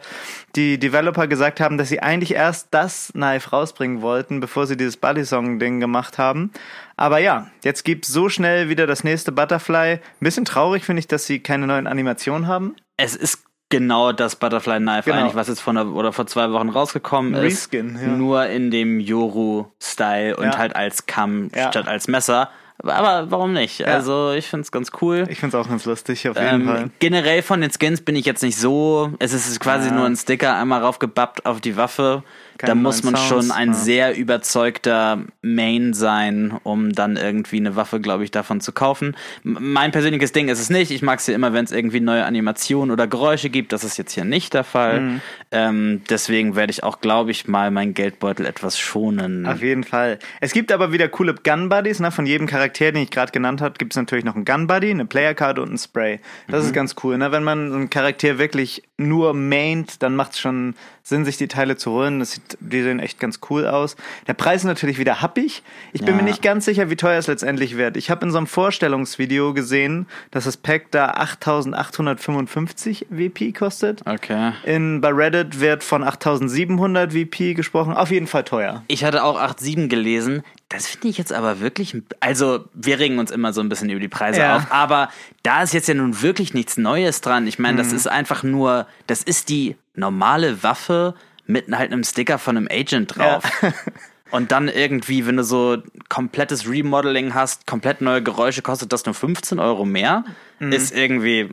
die 0.54 0.78
Developer 0.78 1.26
gesagt 1.26 1.60
haben, 1.60 1.76
dass 1.78 1.88
sie 1.88 2.00
eigentlich 2.00 2.34
erst 2.34 2.68
das 2.72 3.10
Knife 3.12 3.50
rausbringen 3.50 4.00
wollten, 4.02 4.40
bevor 4.40 4.66
sie 4.66 4.76
dieses 4.76 4.96
Buddy 4.96 5.24
Song 5.24 5.58
Ding 5.58 5.80
gemacht 5.80 6.18
haben. 6.18 6.50
Aber 6.96 7.18
ja, 7.18 7.48
jetzt 7.64 7.84
gibt's 7.84 8.08
so 8.08 8.28
schnell 8.28 8.68
wieder 8.68 8.86
das 8.86 9.04
nächste 9.04 9.32
Butterfly. 9.32 9.94
Ein 9.94 10.00
bisschen 10.20 10.44
traurig 10.44 10.84
finde 10.84 11.00
ich, 11.00 11.08
dass 11.08 11.26
sie 11.26 11.40
keine 11.40 11.66
neuen 11.66 11.86
Animationen 11.86 12.46
haben. 12.46 12.76
es 12.96 13.14
ist 13.14 13.42
genau 13.68 14.12
das 14.12 14.36
Butterfly 14.36 14.78
Knife 14.78 15.10
Genau. 15.10 15.22
eigentlich, 15.22 15.34
was 15.34 15.48
jetzt 15.48 15.60
von 15.60 15.74
der, 15.74 15.88
oder 15.88 16.12
vor 16.12 16.26
zwei 16.28 16.50
Wochen 16.52 16.68
rausgekommen 16.68 17.34
ist. 17.34 17.42
Reskin, 17.42 17.98
ja. 18.00 18.06
Nur 18.08 18.46
in 18.46 18.70
dem 18.70 19.00
Yoru-Style 19.00 20.36
und 20.36 20.44
Ja. 20.46 20.58
halt 20.58 20.76
als 20.76 21.06
Kamm 21.06 21.50
statt 21.52 21.88
als 21.88 22.08
Messer. 22.08 22.48
Aber 22.78 23.30
warum 23.30 23.52
nicht? 23.52 23.84
Also 23.86 24.32
ich 24.32 24.46
find's 24.46 24.70
ganz 24.70 24.90
cool. 25.00 25.24
Ich 25.28 25.40
find's 25.40 25.54
auch 25.54 25.68
ganz 25.68 25.84
lustig, 25.86 26.28
auf 26.28 26.36
jeden 26.38 26.66
Fall. 26.66 26.82
Ähm, 26.82 26.90
generell 26.98 27.42
von 27.42 27.60
den 27.60 27.70
Skins 27.70 28.00
bin 28.02 28.16
ich 28.16 28.26
jetzt 28.26 28.42
nicht 28.42 28.58
so. 28.58 29.12
Es 29.18 29.32
ist 29.32 29.58
quasi 29.60 29.88
Ja. 29.88 29.94
nur 29.94 30.04
ein 30.06 30.16
Sticker 30.16 30.54
einmal 30.56 30.82
raufgebappt 30.82 31.46
auf 31.46 31.60
die 31.60 31.76
Waffe. 31.76 32.22
Da 32.58 32.74
muss 32.74 33.02
man 33.02 33.16
Sounds, 33.16 33.28
schon 33.28 33.50
ein 33.50 33.68
ja. 33.68 33.74
sehr 33.74 34.16
überzeugter 34.16 35.20
Main 35.42 35.92
sein, 35.94 36.54
um 36.62 36.92
dann 36.92 37.16
irgendwie 37.16 37.56
eine 37.56 37.76
Waffe, 37.76 38.00
glaube 38.00 38.24
ich, 38.24 38.30
davon 38.30 38.60
zu 38.60 38.72
kaufen. 38.72 39.16
Mein 39.42 39.90
persönliches 39.92 40.32
Ding 40.32 40.48
ist 40.48 40.60
es 40.60 40.70
nicht. 40.70 40.90
Ich 40.90 41.02
mag 41.02 41.18
es 41.18 41.26
ja 41.26 41.34
immer, 41.34 41.52
wenn 41.52 41.64
es 41.64 41.72
irgendwie 41.72 42.00
neue 42.00 42.24
Animationen 42.24 42.90
oder 42.92 43.06
Geräusche 43.06 43.50
gibt. 43.50 43.72
Das 43.72 43.84
ist 43.84 43.96
jetzt 43.96 44.12
hier 44.12 44.24
nicht 44.24 44.54
der 44.54 44.64
Fall. 44.64 45.00
Mhm. 45.00 45.20
Ähm, 45.50 46.02
deswegen 46.08 46.56
werde 46.56 46.70
ich 46.70 46.82
auch, 46.82 47.00
glaube 47.00 47.30
ich, 47.30 47.48
mal 47.48 47.70
meinen 47.70 47.94
Geldbeutel 47.94 48.46
etwas 48.46 48.78
schonen. 48.78 49.46
Auf 49.46 49.62
jeden 49.62 49.84
Fall. 49.84 50.18
Es 50.40 50.52
gibt 50.52 50.72
aber 50.72 50.92
wieder 50.92 51.08
coole 51.08 51.34
Gun 51.34 51.68
Buddies. 51.68 52.00
Ne? 52.00 52.10
Von 52.10 52.26
jedem 52.26 52.46
Charakter, 52.46 52.92
den 52.92 53.02
ich 53.02 53.10
gerade 53.10 53.32
genannt 53.32 53.60
habe, 53.60 53.74
gibt 53.78 53.92
es 53.92 53.96
natürlich 53.96 54.24
noch 54.24 54.34
einen 54.34 54.44
Gun 54.44 54.66
Buddy, 54.66 54.90
eine 54.90 55.06
Player 55.06 55.34
Card 55.34 55.58
und 55.58 55.72
ein 55.72 55.78
Spray. 55.78 56.20
Das 56.48 56.60
Mhm. 56.62 56.66
ist 56.68 56.72
ganz 56.74 56.94
cool. 57.02 57.18
Ne? 57.18 57.32
Wenn 57.32 57.44
man 57.44 57.72
einen 57.72 57.90
Charakter 57.90 58.38
wirklich 58.38 58.82
nur 58.96 59.34
maint, 59.34 60.02
dann 60.02 60.16
macht 60.16 60.32
es 60.32 60.38
schon 60.40 60.74
Sinn, 61.02 61.24
sich 61.24 61.36
die 61.36 61.48
Teile 61.48 61.76
zu 61.76 61.92
holen. 61.92 62.18
Das 62.18 62.32
sieht, 62.32 62.45
die 62.60 62.82
sehen 62.82 63.00
echt 63.00 63.18
ganz 63.18 63.40
cool 63.50 63.66
aus. 63.66 63.96
Der 64.26 64.34
Preis 64.34 64.60
ist 64.62 64.66
natürlich 64.66 64.98
wieder 64.98 65.22
happig. 65.22 65.62
Ich 65.92 66.00
bin 66.02 66.10
Ja. 66.10 66.16
mir 66.16 66.22
nicht 66.22 66.42
ganz 66.42 66.64
sicher, 66.64 66.90
wie 66.90 66.96
teuer 66.96 67.18
es 67.18 67.26
letztendlich 67.26 67.76
wird. 67.76 67.96
Ich 67.96 68.10
habe 68.10 68.24
in 68.24 68.30
so 68.30 68.38
einem 68.38 68.46
Vorstellungsvideo 68.46 69.54
gesehen, 69.54 70.06
dass 70.30 70.44
das 70.44 70.56
Pack 70.56 70.90
da 70.90 71.06
8855 71.10 73.06
WP 73.10 73.52
kostet. 73.52 74.02
Okay. 74.06 74.52
In, 74.64 75.00
bei 75.00 75.10
Reddit 75.10 75.60
wird 75.60 75.82
von 75.84 76.02
8700 76.04 77.12
VP 77.12 77.54
gesprochen. 77.54 77.94
Auf 77.94 78.10
jeden 78.10 78.26
Fall 78.26 78.44
teuer. 78.44 78.82
Ich 78.88 79.04
hatte 79.04 79.24
auch 79.24 79.38
8,7 79.40 79.88
gelesen. 79.88 80.42
Das 80.68 80.86
finde 80.88 81.08
ich 81.08 81.18
jetzt 81.18 81.32
aber 81.32 81.60
wirklich. 81.60 81.96
Also, 82.20 82.64
wir 82.74 82.98
regen 82.98 83.18
uns 83.18 83.30
immer 83.30 83.52
so 83.52 83.60
ein 83.60 83.68
bisschen 83.68 83.88
über 83.90 84.00
die 84.00 84.08
Preise 84.08 84.40
Ja. 84.40 84.56
auf, 84.56 84.66
aber 84.70 85.10
da 85.42 85.62
ist 85.62 85.72
jetzt 85.74 85.86
ja 85.88 85.94
nun 85.94 86.22
wirklich 86.22 86.54
nichts 86.54 86.76
Neues 86.76 87.20
dran. 87.20 87.46
Ich 87.46 87.58
meine, 87.58 87.78
das 87.78 87.90
Mhm. 87.90 87.96
ist 87.96 88.08
einfach 88.08 88.42
nur, 88.42 88.86
das 89.06 89.22
ist 89.22 89.48
die 89.48 89.76
normale 89.94 90.62
Waffe 90.62 91.14
mit 91.46 91.66
halt 91.76 91.92
einem 91.92 92.04
Sticker 92.04 92.38
von 92.38 92.56
einem 92.56 92.68
Agent 92.70 93.16
drauf. 93.16 93.44
Und 94.32 94.50
dann 94.50 94.68
irgendwie, 94.68 95.24
wenn 95.26 95.36
du 95.36 95.44
so 95.44 95.78
komplettes 96.08 96.68
Remodeling 96.68 97.32
hast, 97.34 97.66
komplett 97.66 98.00
neue 98.00 98.22
Geräusche, 98.22 98.60
kostet 98.60 98.92
das 98.92 99.06
nur 99.06 99.14
15 99.14 99.60
Euro 99.60 99.84
mehr. 99.84 100.24
Mhm. 100.58 100.72
Ist 100.72 100.92
irgendwie, 100.96 101.50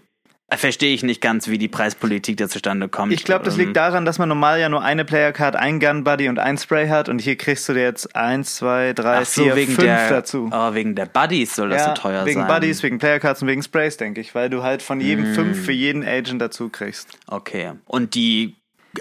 verstehe 0.51 0.95
ich 0.95 1.03
nicht 1.03 1.21
ganz, 1.21 1.47
wie 1.47 1.59
die 1.59 1.67
Preispolitik 1.67 2.37
da 2.37 2.49
zustande 2.49 2.89
kommt. 2.89 3.13
Ich 3.13 3.25
glaube, 3.25 3.45
das 3.45 3.55
Ähm, 3.55 3.65
liegt 3.65 3.77
daran, 3.77 4.05
dass 4.05 4.17
man 4.17 4.27
normal 4.27 4.59
ja 4.59 4.69
nur 4.69 4.81
eine 4.81 5.05
Player-Card, 5.05 5.55
ein 5.55 5.79
Gun-Buddy 5.79 6.29
und 6.29 6.39
ein 6.39 6.57
Spray 6.57 6.87
hat 6.87 7.09
und 7.09 7.19
hier 7.19 7.35
kriegst 7.35 7.69
du 7.69 7.73
dir 7.73 7.83
jetzt 7.83 8.15
eins, 8.15 8.55
zwei, 8.55 8.93
drei, 8.93 9.19
Ach 9.19 9.25
so, 9.25 9.43
vier, 9.43 9.55
wegen 9.55 9.73
fünf 9.73 9.85
der, 9.85 10.09
dazu. 10.09 10.49
Oh, 10.51 10.73
wegen 10.73 10.95
der 10.95 11.05
Buddies 11.05 11.55
soll 11.55 11.69
das 11.69 11.85
so 11.85 11.93
teuer 11.93 12.25
wegen 12.25 12.41
sein. 12.41 12.47
Buddies, 12.47 12.81
wegen 12.81 12.97
Player-Cards 12.97 13.43
und 13.43 13.49
wegen 13.49 13.61
Sprays, 13.61 13.97
denke 13.97 14.19
ich, 14.19 14.33
weil 14.33 14.49
du 14.49 14.63
halt 14.63 14.81
von 14.81 14.99
jedem 14.99 15.25
Hm. 15.25 15.35
fünf 15.35 15.63
für 15.65 15.71
jeden 15.73 16.03
Agent 16.03 16.41
dazu 16.41 16.69
kriegst. 16.69 17.19
Okay. 17.27 17.73
Und 17.85 18.15
die 18.15 18.55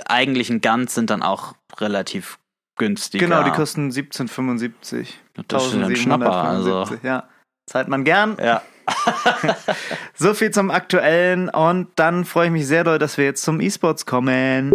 eigentlichen 0.07 0.61
Guns 0.61 0.95
sind 0.95 1.11
dann 1.11 1.23
auch 1.23 1.55
relativ 1.79 2.39
günstig. 2.77 3.21
Genau, 3.21 3.43
die 3.43 3.51
kosten 3.51 3.91
17,75. 3.91 5.09
Das 5.49 5.67
ist 5.67 5.75
ja 5.75 5.87
ein 5.87 5.97
Schnapper, 5.97 6.33
also. 6.33 6.87
Ja, 7.03 7.29
zahlt 7.67 7.89
man 7.89 8.05
gern. 8.05 8.37
Ja. 8.43 8.63
So 10.15 10.35
viel 10.35 10.51
zum 10.51 10.71
Aktuellen 10.71 11.49
und 11.49 11.89
dann 11.97 12.25
freue 12.25 12.47
ich 12.47 12.53
mich 12.53 12.67
sehr 12.67 12.85
doll, 12.85 12.99
dass 12.99 13.17
wir 13.17 13.25
jetzt 13.25 13.43
zum 13.43 13.61
E-Sports 13.61 14.07
kommen. 14.07 14.73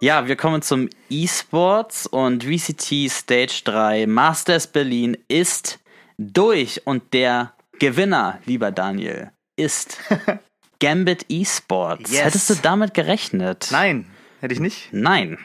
Ja, 0.00 0.26
wir 0.26 0.36
kommen 0.36 0.62
zum 0.62 0.88
E-Sports 1.08 2.06
und 2.06 2.44
VCT 2.44 3.10
Stage 3.10 3.62
3 3.64 4.06
Masters 4.06 4.66
Berlin 4.66 5.16
ist 5.28 5.78
durch 6.18 6.86
und 6.86 7.12
der 7.12 7.52
Gewinner, 7.78 8.38
lieber 8.44 8.70
Daniel, 8.70 9.30
ist 9.56 9.98
Gambit 10.84 11.26
E-Sports. 11.28 12.12
Yes. 12.12 12.24
Hättest 12.24 12.50
du 12.50 12.54
damit 12.60 12.92
gerechnet? 12.94 13.68
Nein, 13.70 14.06
hätte 14.40 14.52
ich 14.54 14.60
nicht. 14.60 14.88
Nein. 14.92 15.38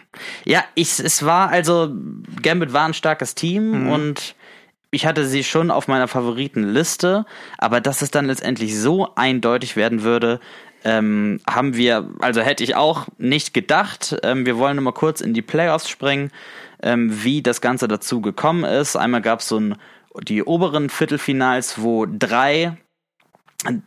Ja, 0.43 0.63
ich, 0.75 0.99
es 0.99 1.23
war 1.23 1.49
also, 1.49 1.93
Gambit 2.41 2.73
war 2.73 2.85
ein 2.85 2.93
starkes 2.93 3.35
Team 3.35 3.83
Mhm. 3.85 3.89
und 3.89 4.35
ich 4.91 5.05
hatte 5.05 5.25
sie 5.25 5.43
schon 5.43 5.71
auf 5.71 5.87
meiner 5.87 6.07
Favoritenliste, 6.07 7.25
aber 7.57 7.79
dass 7.79 8.01
es 8.01 8.11
dann 8.11 8.25
letztendlich 8.25 8.77
so 8.77 9.13
eindeutig 9.15 9.75
werden 9.75 10.03
würde, 10.03 10.39
ähm, 10.83 11.39
haben 11.47 11.75
wir, 11.75 12.09
also 12.19 12.41
hätte 12.41 12.63
ich 12.63 12.75
auch 12.75 13.07
nicht 13.17 13.53
gedacht. 13.53 14.17
Ähm, 14.23 14.45
wir 14.45 14.57
wollen 14.57 14.75
nur 14.77 14.83
mal 14.85 14.93
kurz 14.93 15.21
in 15.21 15.33
die 15.33 15.41
Playoffs 15.41 15.89
springen, 15.89 16.31
ähm, 16.81 17.23
wie 17.23 17.41
das 17.41 17.61
Ganze 17.61 17.87
dazu 17.87 18.21
gekommen 18.21 18.63
ist. 18.63 18.95
Einmal 18.95 19.21
gab 19.21 19.39
es 19.41 19.47
so 19.49 19.59
ein, 19.59 19.75
die 20.23 20.43
oberen 20.43 20.89
Viertelfinals, 20.89 21.81
wo 21.81 22.05
drei 22.07 22.77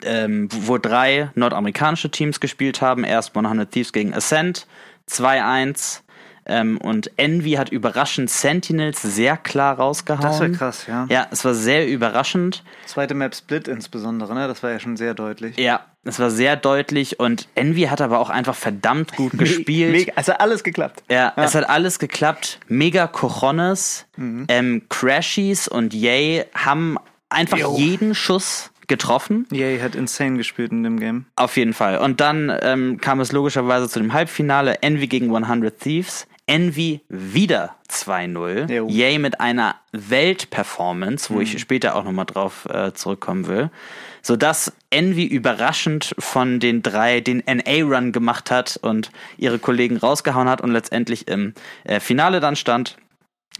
ähm, 0.04 0.48
wo 0.52 0.78
drei 0.78 1.30
nordamerikanische 1.34 2.10
Teams 2.10 2.40
gespielt 2.40 2.80
haben. 2.80 3.04
Erst 3.04 3.34
100 3.36 3.70
Thieves 3.70 3.92
gegen 3.92 4.12
Ascent, 4.14 4.66
2-1. 5.10 6.00
Ähm, 6.44 6.78
und 6.78 7.16
Envy 7.18 7.52
hat 7.52 7.68
überraschend 7.70 8.28
Sentinels 8.28 9.00
sehr 9.00 9.36
klar 9.36 9.76
rausgehauen. 9.76 10.22
Das 10.22 10.40
war 10.40 10.48
krass, 10.48 10.86
ja. 10.88 11.06
Ja, 11.08 11.28
es 11.30 11.44
war 11.44 11.54
sehr 11.54 11.86
überraschend. 11.86 12.64
Zweite 12.84 13.14
Map 13.14 13.32
Split 13.36 13.68
insbesondere, 13.68 14.34
ne? 14.34 14.48
Das 14.48 14.60
war 14.64 14.72
ja 14.72 14.80
schon 14.80 14.96
sehr 14.96 15.14
deutlich. 15.14 15.56
Ja, 15.56 15.86
es 16.02 16.18
war 16.18 16.30
sehr 16.30 16.56
deutlich 16.56 17.20
und 17.20 17.46
Envy 17.54 17.82
hat 17.82 18.00
aber 18.00 18.18
auch 18.18 18.28
einfach 18.28 18.56
verdammt 18.56 19.14
gut 19.14 19.30
gespielt. 19.38 19.92
Mega, 19.92 20.12
also 20.16 20.32
alles 20.32 20.64
geklappt. 20.64 21.04
Ja, 21.08 21.32
es 21.36 21.54
hat 21.54 21.68
alles 21.70 22.00
geklappt. 22.00 22.58
Mega 22.66 23.06
Cojones, 23.06 24.06
Mhm. 24.16 24.46
ähm, 24.48 24.82
Crashies 24.88 25.68
und 25.68 25.94
Yay 25.94 26.44
haben 26.56 26.98
einfach 27.28 27.56
Jo. 27.58 27.76
jeden 27.78 28.16
Schuss 28.16 28.71
getroffen. 28.92 29.46
Yay 29.50 29.78
hat 29.80 29.94
insane 29.94 30.36
gespielt 30.36 30.70
in 30.70 30.82
dem 30.82 31.00
Game. 31.00 31.24
Auf 31.36 31.56
jeden 31.56 31.72
Fall. 31.72 31.96
Und 31.98 32.20
dann 32.20 32.52
ähm, 32.60 32.98
kam 33.00 33.20
es 33.20 33.32
logischerweise 33.32 33.88
zu 33.88 33.98
dem 33.98 34.12
Halbfinale. 34.12 34.82
Envy 34.82 35.06
gegen 35.06 35.34
100 35.34 35.78
Thieves. 35.80 36.26
Envy 36.46 37.00
wieder 37.08 37.76
2-0. 37.88 38.70
Jo. 38.70 38.86
Yay 38.88 39.18
mit 39.18 39.40
einer 39.40 39.76
Weltperformance, 39.92 41.30
wo 41.30 41.36
Mhm. 41.36 41.40
ich 41.42 41.58
später 41.60 41.94
auch 41.94 42.04
nochmal 42.04 42.26
drauf 42.26 42.66
äh, 42.66 42.92
zurückkommen 42.92 43.46
will. 43.46 43.70
Sodass 44.22 44.72
Envy 44.90 45.24
überraschend 45.24 46.14
von 46.18 46.60
den 46.60 46.82
drei 46.82 47.20
den 47.20 47.42
NA-Run 47.46 48.12
gemacht 48.12 48.50
hat 48.50 48.78
und 48.82 49.10
ihre 49.38 49.58
Kollegen 49.58 49.96
rausgehauen 49.96 50.48
hat 50.48 50.60
und 50.60 50.70
letztendlich 50.72 51.28
im 51.28 51.54
äh, 51.84 51.98
Finale 52.00 52.40
dann 52.40 52.56
stand. 52.56 52.96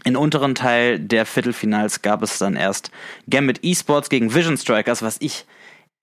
Im 0.03 0.15
unteren 0.15 0.55
Teil 0.55 0.99
der 0.99 1.25
Viertelfinals 1.25 2.01
gab 2.01 2.23
es 2.23 2.37
dann 2.37 2.55
erst 2.55 2.91
Gambit 3.29 3.63
Esports 3.63 4.09
gegen 4.09 4.33
Vision 4.33 4.57
Strikers, 4.57 5.01
was 5.01 5.17
ich 5.19 5.45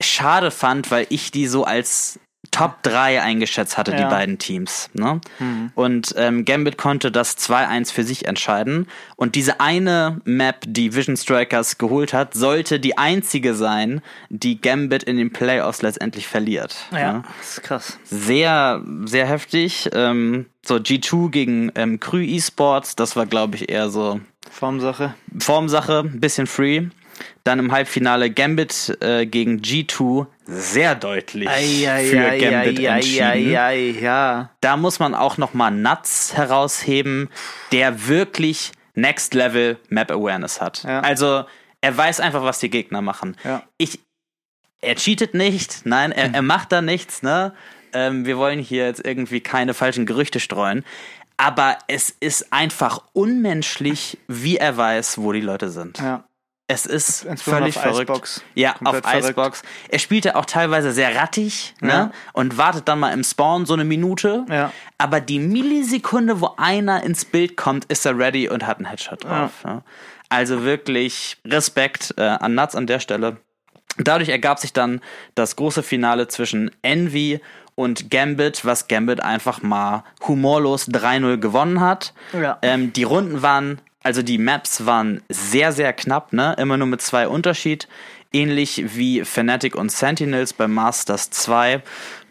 schade 0.01 0.51
fand, 0.51 0.89
weil 0.91 1.05
ich 1.09 1.31
die 1.31 1.47
so 1.47 1.63
als 1.63 2.19
Top 2.49 2.81
3 2.83 3.21
eingeschätzt 3.21 3.77
hatte, 3.77 3.91
die 3.91 4.01
Ja. 4.01 4.09
beiden 4.09 4.37
Teams. 4.37 4.89
Ne? 4.93 5.21
Und 5.75 6.13
ähm, 6.17 6.43
Gambit 6.43 6.77
konnte 6.77 7.11
das 7.11 7.37
2-1 7.37 7.93
für 7.93 8.03
sich 8.03 8.25
entscheiden. 8.27 8.87
Und 9.15 9.35
diese 9.35 9.61
eine 9.61 10.19
Map, 10.25 10.65
die 10.67 10.93
Vision 10.95 11.15
Strikers 11.15 11.77
geholt 11.77 12.13
hat, 12.13 12.33
sollte 12.33 12.79
die 12.79 12.97
einzige 12.97 13.53
sein, 13.55 14.01
die 14.29 14.59
Gambit 14.59 15.03
in 15.03 15.17
den 15.17 15.31
Playoffs 15.31 15.81
letztendlich 15.81 16.27
verliert. 16.27 16.75
ne? 17.13 17.23
das 17.39 17.51
ist 17.51 17.63
krass. 17.63 17.99
Sehr, 18.03 18.81
sehr 19.05 19.27
heftig. 19.27 19.89
Ähm, 19.93 20.47
so 20.65 20.75
G2 20.75 21.29
gegen 21.29 21.71
ähm, 21.75 21.99
Krü 21.99 22.25
Esports, 22.25 22.95
das 22.95 23.15
war, 23.15 23.27
glaube 23.27 23.55
ich, 23.55 23.69
eher 23.69 23.89
so 23.89 24.19
Formsache. 24.49 25.13
Formsache, 25.39 25.99
ein 25.99 26.19
bisschen 26.19 26.47
free. 26.47 26.87
Dann 27.43 27.59
im 27.59 27.71
Halbfinale 27.71 28.29
Gambit 28.31 28.97
äh, 29.01 29.25
gegen 29.25 29.59
G2, 29.61 30.27
sehr 30.45 30.95
deutlich 30.95 31.49
für 31.49 32.37
Gambit 32.37 32.79
entschieden. 32.79 33.55
ei, 33.55 33.95
ja. 33.99 34.51
Da 34.61 34.77
muss 34.77 34.99
man 34.99 35.15
auch 35.15 35.37
noch 35.37 35.53
mal 35.53 35.71
Nuts 35.71 36.33
herausheben, 36.35 37.29
der 37.71 38.07
wirklich 38.07 38.71
Next 38.93 39.33
Level 39.33 39.77
Map 39.89 40.11
Awareness 40.11 40.59
hat. 40.61 40.83
Ja. 40.83 40.99
Also 41.01 41.45
er 41.81 41.97
weiß 41.97 42.19
einfach, 42.19 42.43
was 42.43 42.59
die 42.59 42.69
Gegner 42.69 43.01
machen. 43.01 43.37
Ja. 43.43 43.63
Ich, 43.77 43.99
er 44.81 44.95
cheatet 44.95 45.33
nicht, 45.33 45.81
nein, 45.85 46.11
er, 46.11 46.33
er 46.33 46.41
macht 46.41 46.71
da 46.71 46.81
nichts. 46.81 47.23
Ne, 47.23 47.53
ähm, 47.93 48.25
wir 48.25 48.37
wollen 48.37 48.59
hier 48.59 48.85
jetzt 48.85 49.05
irgendwie 49.05 49.41
keine 49.41 49.73
falschen 49.73 50.05
Gerüchte 50.05 50.39
streuen. 50.39 50.83
Aber 51.37 51.77
es 51.87 52.15
ist 52.19 52.53
einfach 52.53 53.01
unmenschlich, 53.13 54.19
wie 54.27 54.57
er 54.57 54.77
weiß, 54.77 55.17
wo 55.17 55.31
die 55.31 55.41
Leute 55.41 55.69
sind. 55.69 55.97
ja. 55.97 56.23
Es 56.71 56.85
ist 56.85 57.27
völlig 57.37 57.75
auf 57.75 57.83
verrückt. 57.83 58.09
Icebox. 58.09 58.43
Ja, 58.55 58.73
Komplett 58.73 59.03
auf 59.03 59.11
verrückt. 59.11 59.29
Icebox. 59.29 59.63
Er 59.89 59.99
spielte 59.99 60.35
auch 60.35 60.45
teilweise 60.45 60.91
sehr 60.91 61.15
rattig 61.15 61.73
ne? 61.81 61.89
Ja. 61.89 62.11
und 62.33 62.57
wartet 62.57 62.87
dann 62.87 62.99
mal 62.99 63.11
im 63.11 63.23
Spawn 63.23 63.65
so 63.65 63.73
eine 63.73 63.83
Minute. 63.83 64.45
Ja. 64.49 64.71
Aber 64.97 65.19
die 65.19 65.39
Millisekunde, 65.39 66.39
wo 66.39 66.53
einer 66.57 67.03
ins 67.03 67.25
Bild 67.25 67.57
kommt, 67.57 67.85
ist 67.85 68.05
er 68.05 68.17
ready 68.17 68.47
und 68.47 68.65
hat 68.65 68.77
einen 68.77 68.85
Headshot 68.85 69.25
drauf. 69.25 69.63
Ne? 69.65 69.83
Also 70.29 70.63
wirklich 70.63 71.37
Respekt 71.45 72.13
äh, 72.17 72.21
an 72.21 72.55
Nuts 72.55 72.75
an 72.75 72.87
der 72.87 72.99
Stelle. 72.99 73.37
Dadurch 73.97 74.29
ergab 74.29 74.59
sich 74.59 74.71
dann 74.71 75.01
das 75.35 75.57
große 75.57 75.83
Finale 75.83 76.29
zwischen 76.29 76.71
Envy 76.81 77.41
und 77.75 78.09
Gambit, 78.09 78.63
was 78.63 78.87
Gambit 78.87 79.21
einfach 79.21 79.61
mal 79.61 80.03
humorlos 80.27 80.87
3-0 80.87 81.37
gewonnen 81.37 81.81
hat. 81.81 82.13
Ja. 82.31 82.57
Ähm, 82.61 82.93
die 82.93 83.03
Runden 83.03 83.41
waren, 83.41 83.81
also 84.03 84.21
die 84.21 84.37
Maps 84.37 84.85
waren 84.85 85.21
sehr, 85.29 85.71
sehr 85.71 85.93
knapp, 85.93 86.33
ne? 86.33 86.55
Immer 86.57 86.77
nur 86.77 86.87
mit 86.87 87.01
zwei 87.01 87.27
Unterschied. 87.27 87.87
Ähnlich 88.33 88.95
wie 88.95 89.25
Fnatic 89.25 89.75
und 89.75 89.91
Sentinels 89.91 90.53
bei 90.53 90.67
Masters 90.67 91.29
2. 91.31 91.83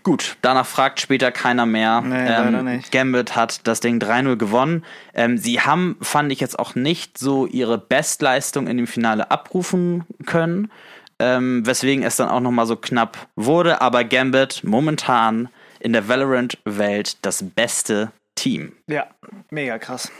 Gut, 0.02 0.37
danach 0.40 0.66
fragt 0.66 1.00
später 1.00 1.30
keiner 1.30 1.66
mehr. 1.66 2.00
Nee, 2.00 2.28
leider 2.28 2.59
ähm, 2.59 2.64
nicht. 2.64 2.90
Gambit 2.90 3.37
hat 3.37 3.66
das 3.66 3.80
Ding 3.80 3.98
3-0 3.98 4.37
gewonnen. 4.37 4.85
Ähm, 5.14 5.37
sie 5.37 5.61
haben, 5.61 5.96
fand 6.00 6.33
ich 6.33 6.40
jetzt 6.40 6.59
auch 6.59 6.74
nicht 6.74 7.18
so 7.18 7.46
ihre 7.46 7.76
Bestleistung 7.76 8.66
in 8.66 8.78
dem 8.78 8.87
Finale 8.87 9.30
abrufen 9.30 10.04
können, 10.24 10.70
ähm, 11.18 11.66
weswegen 11.66 12.02
es 12.02 12.16
dann 12.16 12.30
auch 12.30 12.40
nochmal 12.40 12.66
so 12.66 12.76
knapp 12.76 13.18
wurde. 13.37 13.83
Aber 13.83 14.04
Gambit 14.04 14.62
momentan 14.64 15.50
in 15.80 15.92
der 15.92 16.09
Valorant-Welt 16.09 17.18
das 17.22 17.44
beste 17.44 18.11
Team. 18.37 18.72
Ja, 18.87 19.06
mega 19.50 19.78
krass. 19.78 20.11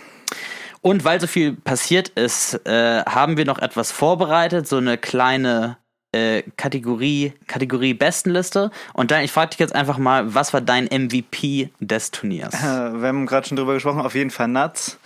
Und 0.83 1.05
weil 1.05 1.21
so 1.21 1.27
viel 1.27 1.55
passiert 1.55 2.09
ist, 2.11 2.67
äh, 2.67 3.03
haben 3.05 3.37
wir 3.37 3.45
noch 3.45 3.59
etwas 3.59 3.93
vorbereitet, 3.93 4.67
so 4.67 4.79
eine 4.79 4.97
kleine 4.97 5.77
äh, 6.13 6.43
Kategorie, 6.57 7.35
Kategorie 7.47 7.95
Bestenliste. 7.95 8.71
Und 8.95 9.11
dann, 9.11 9.23
ich 9.23 9.31
frage 9.31 9.51
dich 9.51 9.59
jetzt 9.59 9.75
einfach 9.75 9.99
mal, 9.99 10.35
was 10.35 10.53
war 10.53 10.61
dein 10.61 10.87
MVP 10.87 11.71
des 11.81 12.11
Turniers? 12.11 12.55
Äh, 12.55 13.01
wir 13.01 13.09
haben 13.09 13.27
gerade 13.27 13.47
schon 13.47 13.57
drüber 13.57 13.75
gesprochen, 13.75 14.01
auf 14.01 14.15
jeden 14.15 14.31
Fall 14.31 14.49
Nuts. 14.49 14.99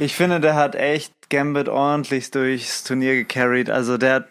Ich 0.00 0.14
finde, 0.14 0.40
der 0.40 0.54
hat 0.54 0.74
echt 0.74 1.12
Gambit 1.30 1.68
ordentlich 1.68 2.30
durchs 2.30 2.84
Turnier 2.84 3.14
gecarried. 3.14 3.70
Also 3.70 3.98
der 3.98 4.14
hat 4.14 4.28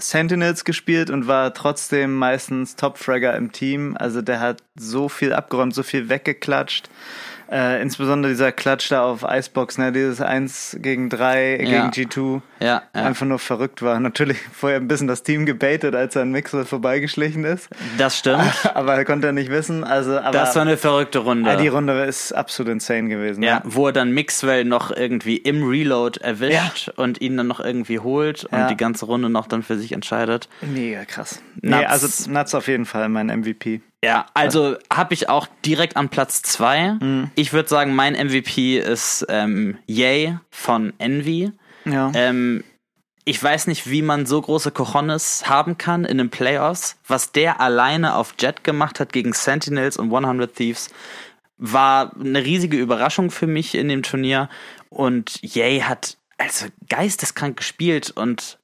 Sentinels 0.00 0.64
gespielt 0.64 1.10
und 1.10 1.26
war 1.26 1.52
trotzdem 1.52 2.14
meistens 2.16 2.76
Topfragger 2.76 3.36
im 3.36 3.52
Team. 3.52 3.96
Also 3.98 4.22
der 4.22 4.40
hat 4.40 4.62
so 4.78 5.08
viel 5.08 5.32
abgeräumt, 5.32 5.74
so 5.74 5.82
viel 5.82 6.08
weggeklatscht. 6.08 6.88
Äh, 7.50 7.82
insbesondere 7.82 8.30
dieser 8.30 8.52
Klatsch 8.52 8.92
da 8.92 9.02
auf 9.02 9.24
Icebox, 9.28 9.78
ne, 9.78 9.90
dieses 9.90 10.20
1 10.20 10.76
gegen 10.80 11.08
3 11.10 11.58
Ja. 11.60 11.88
gegen 11.88 12.08
G2. 12.08 12.42
Ja, 12.60 12.82
ja. 12.94 13.02
Einfach 13.02 13.26
nur 13.26 13.40
verrückt 13.40 13.82
war. 13.82 13.98
Natürlich 13.98 14.38
vorher 14.52 14.78
ein 14.78 14.86
bisschen 14.86 15.08
das 15.08 15.24
Team 15.24 15.46
gebaitet, 15.46 15.96
als 15.96 16.14
er 16.14 16.22
an 16.22 16.30
Mixer 16.30 16.64
vorbeigeschlichen 16.64 17.42
ist. 17.44 17.68
Das 17.98 18.16
stimmt. 18.18 18.44
Aber 18.74 18.94
er 18.94 19.04
konnte 19.04 19.26
er 19.26 19.32
nicht 19.32 19.50
wissen. 19.50 19.82
Also, 19.82 20.18
aber 20.18 20.30
Das 20.30 20.54
war 20.54 20.62
eine 20.62 20.76
verrückte 20.76 21.18
Runde. 21.20 21.50
ja, 21.50 21.56
die 21.56 21.66
Runde 21.68 22.04
ist 22.04 22.32
absolut 22.32 22.70
insane 22.72 23.08
gewesen. 23.08 23.42
Ja, 23.42 23.56
ne? 23.56 23.62
wo 23.64 23.86
er 23.88 23.92
dann 23.92 24.12
Mixwell 24.12 24.64
noch 24.64 24.90
irgendwie 24.94 25.36
im 25.36 25.66
Reload 25.66 26.20
erwischt 26.20 26.90
und 26.96 27.20
ihn 27.20 27.36
dann 27.36 27.48
noch 27.48 27.58
irgendwie 27.60 27.98
holt 27.98 28.44
und 28.44 28.68
die 28.68 28.76
ganze 28.76 29.06
Runde 29.06 29.28
noch 29.28 29.48
dann 29.48 29.62
für 29.64 29.76
sich 29.76 29.90
entscheidet. 29.92 30.48
Mega 30.60 31.04
krass. 31.04 31.42
Nuts. 31.62 31.76
Nee, 31.80 31.84
also 31.86 32.30
Nuts 32.30 32.54
auf 32.54 32.68
jeden 32.68 32.84
Fall 32.86 33.08
mein 33.08 33.26
MVP. 33.26 33.80
Ja, 34.02 34.26
also 34.32 34.76
habe 34.92 35.12
ich 35.12 35.28
auch 35.28 35.46
direkt 35.64 35.96
an 35.96 36.08
Platz 36.08 36.42
zwei. 36.42 36.94
Mhm. 36.94 37.30
Ich 37.34 37.52
würde 37.52 37.68
sagen, 37.68 37.94
mein 37.94 38.14
MVP 38.14 38.78
ist 38.78 39.26
ähm, 39.28 39.78
Yay 39.86 40.38
von 40.50 40.94
Envy. 40.98 41.52
Ja. 41.84 42.10
Ähm, 42.14 42.64
ich 43.24 43.42
weiß 43.42 43.66
nicht, 43.66 43.90
wie 43.90 44.00
man 44.00 44.24
so 44.24 44.40
große 44.40 44.70
Cojones 44.70 45.48
haben 45.48 45.76
kann 45.76 46.06
in 46.06 46.16
den 46.16 46.30
Playoffs. 46.30 46.96
Was 47.06 47.32
der 47.32 47.60
alleine 47.60 48.14
auf 48.14 48.34
Jet 48.40 48.64
gemacht 48.64 49.00
hat 49.00 49.12
gegen 49.12 49.34
Sentinels 49.34 49.98
und 49.98 50.12
100 50.12 50.54
Thieves, 50.54 50.88
war 51.58 52.12
eine 52.18 52.42
riesige 52.42 52.78
Überraschung 52.78 53.30
für 53.30 53.46
mich 53.46 53.74
in 53.74 53.88
dem 53.88 54.02
Turnier. 54.02 54.48
Und 54.88 55.40
Yay 55.42 55.80
hat 55.80 56.16
also 56.38 56.66
geisteskrank 56.88 57.58
gespielt 57.58 58.10
und 58.10 58.58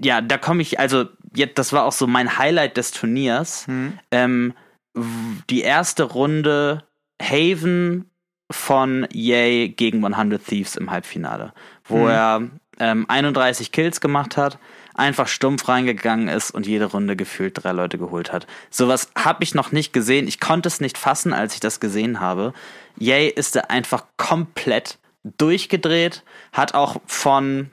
ja, 0.00 0.20
da 0.20 0.36
komme 0.36 0.62
ich, 0.62 0.78
also 0.78 1.06
jetzt, 1.34 1.58
das 1.58 1.72
war 1.72 1.84
auch 1.84 1.92
so 1.92 2.06
mein 2.06 2.38
Highlight 2.38 2.76
des 2.76 2.90
Turniers. 2.90 3.66
Ähm, 4.10 4.54
w- 4.94 5.02
die 5.50 5.62
erste 5.62 6.04
Runde 6.04 6.84
Haven 7.22 8.10
von 8.50 9.06
Yay 9.12 9.68
gegen 9.68 10.04
100 10.04 10.44
Thieves 10.44 10.76
im 10.76 10.90
Halbfinale, 10.90 11.52
wo 11.84 12.06
er 12.08 12.42
ähm, 12.80 13.04
31 13.08 13.72
Kills 13.72 14.00
gemacht 14.00 14.36
hat, 14.36 14.58
einfach 14.94 15.28
stumpf 15.28 15.68
reingegangen 15.68 16.28
ist 16.28 16.50
und 16.52 16.66
jede 16.66 16.86
Runde 16.86 17.14
gefühlt 17.16 17.62
drei 17.62 17.72
Leute 17.72 17.98
geholt 17.98 18.32
hat. 18.32 18.46
Sowas 18.70 19.10
habe 19.16 19.44
ich 19.44 19.54
noch 19.54 19.70
nicht 19.72 19.92
gesehen. 19.92 20.26
Ich 20.28 20.40
konnte 20.40 20.66
es 20.68 20.80
nicht 20.80 20.96
fassen, 20.98 21.32
als 21.32 21.54
ich 21.54 21.60
das 21.60 21.78
gesehen 21.80 22.20
habe. 22.20 22.52
Yay 22.98 23.28
ist 23.28 23.54
da 23.54 23.60
einfach 23.68 24.04
komplett 24.16 24.98
durchgedreht, 25.36 26.22
hat 26.52 26.74
auch 26.74 27.00
von 27.06 27.70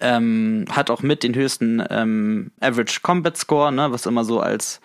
ähm, 0.00 0.64
hat 0.70 0.90
auch 0.90 1.02
mit 1.02 1.22
den 1.22 1.34
höchsten 1.34 1.82
ähm, 1.90 2.50
Average 2.60 3.00
Combat 3.02 3.36
Score, 3.36 3.72
ne, 3.72 3.90
was 3.92 4.06
immer 4.06 4.24
so 4.24 4.40
als 4.40 4.80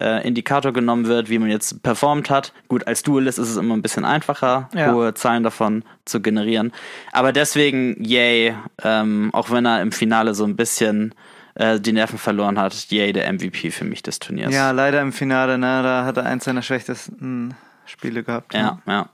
äh, 0.00 0.26
Indikator 0.26 0.72
genommen 0.72 1.06
wird, 1.06 1.28
wie 1.28 1.38
man 1.38 1.50
jetzt 1.50 1.82
performt 1.82 2.30
hat. 2.30 2.52
Gut, 2.68 2.86
als 2.86 3.02
Duelist 3.02 3.38
ist 3.38 3.50
es 3.50 3.56
immer 3.56 3.74
ein 3.76 3.82
bisschen 3.82 4.04
einfacher, 4.04 4.68
Ja. 4.74 4.92
hohe 4.92 5.14
Zahlen 5.14 5.42
davon 5.42 5.84
zu 6.04 6.20
generieren. 6.22 6.72
Aber 7.12 7.32
deswegen, 7.32 8.02
yay, 8.02 8.54
ähm, 8.82 9.30
auch 9.32 9.50
wenn 9.50 9.66
er 9.66 9.82
im 9.82 9.92
Finale 9.92 10.34
so 10.34 10.44
ein 10.44 10.56
bisschen 10.56 11.14
äh, 11.54 11.78
die 11.80 11.92
Nerven 11.92 12.18
verloren 12.18 12.58
hat, 12.58 12.72
yay, 12.90 13.12
der 13.12 13.30
MVP 13.32 13.70
für 13.72 13.84
mich 13.84 14.02
des 14.02 14.20
Turniers. 14.20 14.54
ja, 14.54 14.70
leider 14.70 15.00
im 15.02 15.12
Finale, 15.12 15.58
ne, 15.58 15.82
da 15.82 16.04
hat 16.04 16.16
er 16.16 16.24
eins 16.24 16.44
seiner 16.44 16.62
schwächsten 16.62 17.54
Spiele 17.84 18.22
gehabt. 18.22 18.54
ne? 18.54 18.60
Ja, 18.60 18.78
ja. 18.86 19.08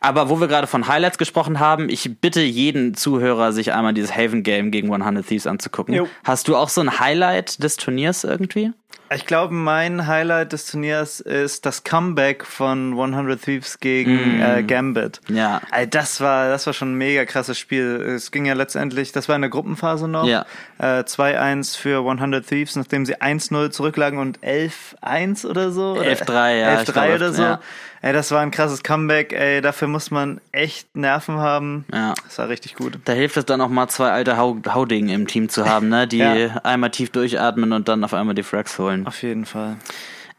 Aber 0.00 0.28
wo 0.28 0.40
wir 0.40 0.48
gerade 0.48 0.66
von 0.66 0.86
Highlights 0.86 1.18
gesprochen 1.18 1.60
haben, 1.60 1.88
ich 1.88 2.20
bitte 2.20 2.40
jeden 2.40 2.94
Zuhörer, 2.94 3.52
sich 3.52 3.72
einmal 3.72 3.94
dieses 3.94 4.14
Haven 4.14 4.42
Game 4.42 4.70
gegen 4.70 4.92
100 4.92 5.26
Thieves 5.26 5.46
anzugucken. 5.46 5.94
Jo. 5.94 6.08
Hast 6.24 6.48
du 6.48 6.56
auch 6.56 6.68
so 6.68 6.80
ein 6.80 7.00
Highlight 7.00 7.62
des 7.62 7.76
Turniers 7.76 8.24
irgendwie? 8.24 8.72
Ich 9.14 9.26
glaube, 9.26 9.54
mein 9.54 10.06
Highlight 10.06 10.52
des 10.52 10.66
Turniers 10.70 11.20
ist 11.20 11.66
das 11.66 11.84
Comeback 11.84 12.44
von 12.44 12.92
100 12.98 13.40
Thieves 13.40 13.78
gegen 13.78 14.40
äh, 14.40 14.62
Gambit. 14.64 15.20
Ja. 15.28 15.60
Ey, 15.70 15.88
das 15.88 16.20
war, 16.20 16.48
das 16.48 16.66
war 16.66 16.72
schon 16.72 16.92
ein 16.92 16.98
mega 16.98 17.24
krasses 17.24 17.58
Spiel. 17.58 18.00
Es 18.16 18.30
ging 18.32 18.44
ja 18.46 18.54
letztendlich, 18.54 19.12
das 19.12 19.28
war 19.28 19.36
in 19.36 19.42
der 19.42 19.50
Gruppenphase 19.50 20.08
noch. 20.08 20.26
Ja. 20.26 20.46
Äh, 20.78 21.02
2-1 21.04 21.76
für 21.78 21.98
100 22.08 22.46
Thieves, 22.46 22.74
nachdem 22.76 23.06
sie 23.06 23.16
1-0 23.16 23.70
zurücklagen 23.70 24.18
und 24.18 24.40
11-1 24.40 25.46
oder 25.46 25.70
so. 25.70 25.92
Oder 25.92 26.02
11-3, 26.10 26.58
ja, 26.58 26.82
ich 26.82 26.88
11-3 26.88 26.92
glaub, 26.92 27.14
oder 27.14 27.32
so. 27.32 27.42
ja. 27.42 27.60
Ey, 28.02 28.12
das 28.12 28.30
war 28.32 28.40
ein 28.42 28.50
krasses 28.50 28.82
Comeback. 28.82 29.32
Ey, 29.32 29.62
dafür 29.62 29.88
muss 29.88 30.10
man 30.10 30.38
echt 30.52 30.94
Nerven 30.94 31.38
haben. 31.38 31.86
Ja. 31.90 32.12
Das 32.24 32.36
war 32.36 32.50
richtig 32.50 32.74
gut. 32.74 32.98
Da 33.06 33.12
hilft 33.14 33.38
es 33.38 33.46
dann 33.46 33.62
auch 33.62 33.70
mal 33.70 33.88
zwei 33.88 34.10
alte 34.10 34.36
Hau 34.36 34.58
Haudingen 34.68 35.08
im 35.08 35.26
Team 35.26 35.48
zu 35.48 35.66
haben, 35.66 35.88
ne? 35.88 36.06
die 36.06 36.18
Ja. 36.18 36.34
einmal 36.64 36.90
tief 36.90 37.08
durchatmen 37.10 37.72
und 37.72 37.88
dann 37.88 38.04
auf 38.04 38.12
einmal 38.12 38.34
die 38.34 38.42
Frags 38.42 38.78
holen. 38.78 38.83
Auf 39.06 39.22
jeden 39.22 39.44
Fall. 39.44 39.76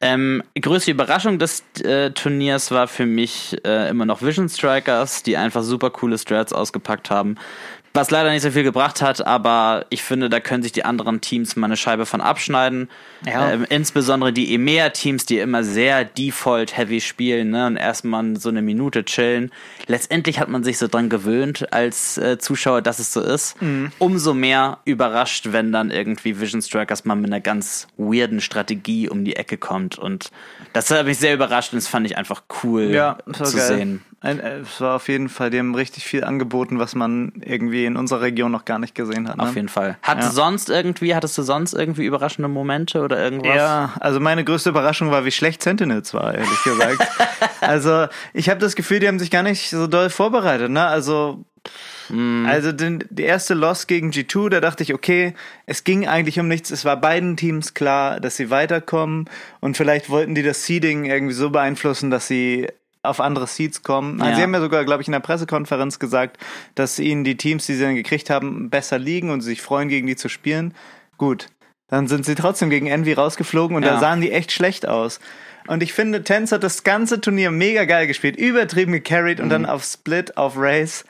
Ähm, 0.01 0.43
größte 0.59 0.91
Überraschung 0.91 1.39
des 1.39 1.63
äh, 1.81 2.11
Turniers 2.11 2.71
war 2.71 2.87
für 2.87 3.05
mich 3.05 3.57
äh, 3.65 3.89
immer 3.89 4.05
noch 4.05 4.21
Vision 4.21 4.49
Strikers, 4.49 5.23
die 5.23 5.37
einfach 5.37 5.63
super 5.63 5.89
coole 5.89 6.17
Strats 6.17 6.53
ausgepackt 6.53 7.09
haben. 7.09 7.37
Was 7.95 8.11
leider 8.11 8.29
nicht 8.31 8.41
so 8.41 8.51
viel 8.51 8.63
gebracht 8.63 9.01
hat, 9.01 9.25
aber 9.25 9.85
ich 9.89 10.03
finde, 10.03 10.29
da 10.29 10.41
können 10.41 10.61
sich 10.61 10.73
die 10.73 10.83
anderen 10.83 11.21
Teams 11.21 11.55
mal 11.55 11.67
eine 11.67 11.77
Scheibe 11.77 12.05
von 12.05 12.19
abschneiden. 12.19 12.89
Ja. 13.25 13.51
Ähm, 13.53 13.65
insbesondere 13.69 14.33
die 14.33 14.53
EMEA-Teams, 14.53 15.25
die 15.25 15.39
immer 15.39 15.63
sehr 15.63 16.03
Default-heavy 16.03 16.99
spielen 16.99 17.51
ne, 17.51 17.67
und 17.67 17.77
erstmal 17.77 18.35
so 18.37 18.49
eine 18.49 18.61
Minute 18.61 19.05
chillen. 19.05 19.49
Letztendlich 19.87 20.39
hat 20.39 20.49
man 20.49 20.65
sich 20.65 20.77
so 20.77 20.87
dran 20.89 21.07
gewöhnt 21.09 21.71
als 21.71 22.17
äh, 22.17 22.37
Zuschauer, 22.37 22.81
dass 22.81 22.99
es 22.99 23.13
so 23.13 23.21
ist. 23.21 23.55
Umso 23.97 24.33
mehr 24.33 24.79
überrascht, 24.83 25.47
wenn 25.51 25.71
dann 25.71 25.89
irgendwie 25.89 26.41
Vision 26.41 26.61
Strikers 26.61 27.05
mal 27.05 27.15
mit 27.15 27.27
einer 27.31 27.39
ganz 27.39 27.87
weirden 27.97 28.41
Strategie 28.41 29.07
um 29.07 29.23
die 29.23 29.37
Ecke 29.37 29.57
kommt. 29.57 29.97
Und 29.97 30.31
das 30.73 30.91
hat 30.91 31.05
mich 31.05 31.17
sehr 31.17 31.33
überrascht 31.33 31.71
und 31.71 31.77
das 31.77 31.87
fand 31.87 32.05
ich 32.05 32.17
einfach 32.17 32.43
cool 32.61 32.91
Ja, 32.91 33.17
zu 33.31 33.43
geil. 33.43 33.67
sehen. 33.67 34.03
Ein, 34.25 34.39
äh, 34.39 34.57
es 34.59 34.81
war 34.81 34.95
auf 34.95 35.07
jeden 35.07 35.29
Fall, 35.29 35.49
die 35.49 35.59
haben 35.59 35.75
richtig 35.75 36.03
viel 36.05 36.23
angeboten, 36.23 36.79
was 36.79 36.95
man 36.95 37.31
irgendwie 37.41 37.85
in 37.85 37.95
unserer 37.95 38.21
Region 38.21 38.51
noch 38.51 38.65
gar 38.65 38.79
nicht 38.79 38.95
gesehen 38.95 39.29
hat. 39.29 39.37
Ne? 39.37 39.43
Auf 39.43 39.55
jeden 39.55 39.69
Fall. 39.69 39.97
Hat 40.01 40.19
Ja. 40.19 40.29
sonst 40.31 40.69
irgendwie, 40.69 41.15
hattest 41.15 41.37
du 41.37 41.43
sonst 41.43 41.73
irgendwie 41.73 42.05
überraschende 42.05 42.49
Momente 42.49 43.01
oder 43.01 43.23
irgendwas? 43.23 43.55
Ja, 43.55 43.93
also 43.99 44.19
meine 44.19 44.43
größte 44.43 44.69
Überraschung 44.69 45.11
war, 45.11 45.25
wie 45.25 45.31
schlecht 45.31 45.61
Sentinels 45.63 46.13
war, 46.13 46.33
ehrlich 46.35 46.63
gesagt. 46.63 47.07
also 47.61 48.07
ich 48.33 48.49
habe 48.49 48.59
das 48.59 48.75
Gefühl, 48.75 48.99
die 48.99 49.07
haben 49.07 49.19
sich 49.19 49.31
gar 49.31 49.43
nicht 49.43 49.69
so 49.69 49.87
doll 49.87 50.09
vorbereitet. 50.09 50.69
Ne? 50.71 50.85
Also 50.85 51.45
Also 52.47 52.71
den, 52.71 53.03
die 53.09 53.23
erste 53.23 53.55
Loss 53.55 53.87
gegen 53.87 54.11
G2, 54.11 54.49
da 54.49 54.59
dachte 54.61 54.83
ich, 54.83 54.93
okay, 54.93 55.33
es 55.65 55.83
ging 55.83 56.07
eigentlich 56.07 56.39
um 56.39 56.47
nichts. 56.47 56.69
Es 56.69 56.85
war 56.85 56.97
beiden 57.01 57.35
Teams 57.37 57.73
klar, 57.73 58.19
dass 58.19 58.35
sie 58.35 58.49
weiterkommen 58.51 59.25
und 59.59 59.75
vielleicht 59.75 60.09
wollten 60.09 60.35
die 60.35 60.43
das 60.43 60.65
Seeding 60.65 61.05
irgendwie 61.05 61.33
so 61.33 61.49
beeinflussen, 61.49 62.11
dass 62.11 62.27
sie 62.27 62.67
auf 63.05 63.19
andere 63.21 63.47
Seeds 63.47 63.83
kommen. 63.83 64.19
Also 64.19 64.31
Ja. 64.31 64.35
Sie 64.37 64.43
haben 64.43 64.53
ja 64.53 64.59
sogar, 64.61 64.83
glaube 64.85 65.01
ich, 65.01 65.07
in 65.07 65.13
der 65.13 65.19
Pressekonferenz 65.19 65.99
gesagt, 65.99 66.37
dass 66.75 66.99
ihnen 66.99 67.23
die 67.23 67.37
Teams, 67.37 67.65
die 67.65 67.75
sie 67.75 67.83
dann 67.83 67.95
gekriegt 67.95 68.29
haben, 68.29 68.69
besser 68.69 68.97
liegen 68.99 69.29
und 69.29 69.41
sie 69.41 69.49
sich 69.51 69.61
freuen, 69.61 69.87
gegen 69.89 70.07
die 70.07 70.15
zu 70.15 70.29
spielen. 70.29 70.73
Gut, 71.17 71.47
dann 71.87 72.07
sind 72.07 72.25
sie 72.25 72.35
trotzdem 72.35 72.69
gegen 72.69 72.87
Envy 72.87 73.13
rausgeflogen 73.13 73.75
und 73.77 73.83
Ja. 73.83 73.93
da 73.93 73.99
sahen 73.99 74.21
die 74.21 74.31
echt 74.31 74.51
schlecht 74.51 74.87
aus. 74.87 75.19
Und 75.67 75.81
ich 75.81 75.93
finde, 75.93 76.23
Tenz 76.23 76.51
hat 76.51 76.63
das 76.63 76.83
ganze 76.83 77.21
Turnier 77.21 77.49
mega 77.51 77.85
geil 77.85 78.05
gespielt, 78.07 78.35
übertrieben 78.35 78.91
gecarried 78.91 79.39
und 79.39 79.47
Mhm. 79.47 79.51
dann 79.51 79.65
auf 79.65 79.83
Split, 79.83 80.37
auf 80.37 80.53
Race. 80.57 81.05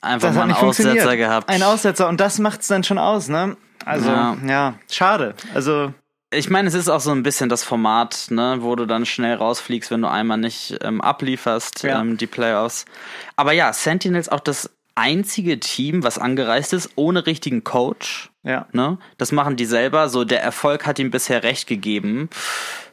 Einfach 0.00 0.28
Das 0.28 0.36
mal 0.36 0.42
einen. 0.44 0.52
Aussetzer 0.54 1.16
gehabt. 1.16 1.48
Ein 1.48 1.62
Aussetzer 1.62 2.08
und 2.08 2.20
das 2.20 2.38
macht's 2.38 2.66
dann 2.66 2.82
schon 2.82 2.98
aus, 2.98 3.28
ne? 3.28 3.56
Also, 3.84 4.08
ja, 4.10 4.36
Ja. 4.46 4.74
schade. 4.90 5.34
Also, 5.54 5.92
Ich 6.32 6.48
meine, 6.50 6.68
es 6.68 6.74
ist 6.74 6.88
auch 6.88 7.00
so 7.00 7.10
ein 7.10 7.22
bisschen 7.22 7.48
das 7.48 7.62
Format, 7.62 8.26
ne, 8.30 8.58
wo 8.60 8.74
du 8.74 8.86
dann 8.86 9.04
schnell 9.06 9.34
rausfliegst, 9.36 9.90
wenn 9.90 10.02
du 10.02 10.08
einmal 10.10 10.38
nicht 10.38 10.78
ähm, 10.82 11.00
ablieferst, 11.00 11.82
Ja. 11.82 12.00
ähm, 12.00 12.16
die 12.16 12.26
Playoffs. 12.26 12.86
Aber 13.36 13.52
ja, 13.52 13.72
Sentinels 13.72 14.28
auch 14.30 14.40
das 14.40 14.70
einzige 14.94 15.58
Team, 15.60 16.02
was 16.04 16.18
angereist 16.18 16.72
ist, 16.72 16.90
ohne 16.96 17.26
richtigen 17.26 17.64
Coach. 17.64 18.30
ja. 18.44 18.66
Ne? 18.72 18.98
Das 19.18 19.32
machen 19.32 19.56
die 19.56 19.64
selber. 19.64 20.08
So, 20.08 20.24
der 20.24 20.42
Erfolg 20.42 20.86
hat 20.86 20.98
ihm 20.98 21.10
bisher 21.10 21.42
recht 21.42 21.66
gegeben. 21.66 22.28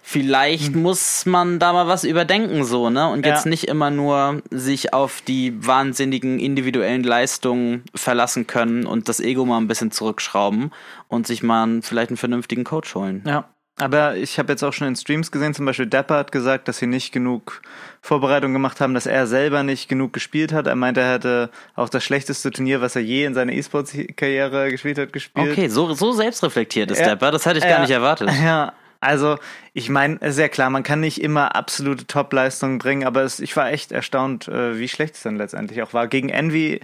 Vielleicht 0.02 0.76
muss 0.76 1.26
man 1.28 1.60
da 1.60 1.72
mal 1.74 1.88
was 1.88 2.04
überdenken, 2.04 2.64
so, 2.64 2.90
ne? 2.90 3.10
Und 3.10 3.26
jetzt 3.28 3.46
Ja. 3.46 3.50
nicht 3.50 3.66
immer 3.66 3.92
nur 3.92 4.42
sich 4.50 4.92
auf 4.94 5.22
die 5.22 5.54
wahnsinnigen 5.66 6.40
individuellen 6.40 7.04
Leistungen 7.04 7.84
verlassen 7.94 8.48
können 8.48 8.88
und 8.88 9.08
das 9.08 9.20
Ego 9.20 9.46
mal 9.46 9.58
ein 9.60 9.68
bisschen 9.68 9.92
zurückschrauben 9.92 10.72
und 11.10 11.28
sich 11.28 11.44
mal 11.44 11.62
einen, 11.64 11.82
vielleicht 11.84 12.10
einen 12.10 12.18
vernünftigen 12.18 12.64
Coach 12.64 12.96
holen. 12.96 13.24
Ja. 13.28 13.50
Aber 13.82 14.15
ich 14.18 14.38
habe 14.38 14.52
jetzt 14.52 14.63
auch 14.63 14.74
schon 14.74 14.88
in 14.89 14.96
Streams 14.96 15.32
gesehen, 15.32 15.54
zum 15.54 15.65
Beispiel 15.65 15.88
Dapper 15.88 16.18
hat 16.18 16.32
gesagt, 16.32 16.68
dass 16.68 16.78
sie 16.80 16.86
nicht 16.88 17.12
genug 17.13 17.62
Vorbereitung 18.02 18.52
gemacht 18.54 18.82
haben, 18.82 18.94
dass 18.94 19.06
er 19.06 19.26
selber 19.26 19.63
nicht 19.63 19.88
genug 19.88 20.12
gespielt 20.13 20.52
hat. 20.52 20.68
Er 20.68 20.76
meinte, 20.76 21.00
er 21.02 21.13
hätte 21.13 21.50
auch 21.76 21.88
das 21.89 22.04
schlechteste 22.04 22.52
Turnier, 22.52 22.82
was 22.82 22.96
er 22.96 23.02
je 23.02 23.24
in 23.26 23.34
seiner 23.34 23.54
E-Sports-Karriere 23.54 24.70
gespielt 24.72 24.98
hat, 24.98 25.13
gespielt. 25.13 25.52
Okay, 25.52 25.68
so, 25.70 25.94
so 25.94 26.12
selbstreflektiert 26.12 26.92
ist 26.92 27.00
Ja. 27.00 27.08
Depper. 27.10 27.32
Das 27.32 27.46
hätte 27.46 27.58
ich 27.60 27.63
gar 27.63 27.72
Ja. 27.72 27.82
nicht 27.82 27.92
erwartet. 27.92 28.30
Ja, 28.44 28.74
also 29.00 29.38
ich 29.74 29.89
meine, 29.89 30.20
sehr 30.32 30.50
klar, 30.50 30.70
man 30.70 30.84
kann 30.84 31.00
nicht 31.00 31.22
immer 31.22 31.56
absolute 31.56 32.06
Top-Leistungen 32.06 32.80
bringen, 32.80 33.06
aber 33.06 33.24
es, 33.24 33.39
ich 33.39 33.56
war 33.56 33.72
echt 33.72 33.94
erstaunt, 33.94 34.50
äh, 34.50 34.78
wie 34.78 34.89
schlecht 34.89 35.15
es 35.15 35.24
dann 35.24 35.38
letztendlich 35.38 35.82
auch 35.84 35.94
war. 35.94 36.08
Gegen 36.08 36.28
Envy 36.30 36.82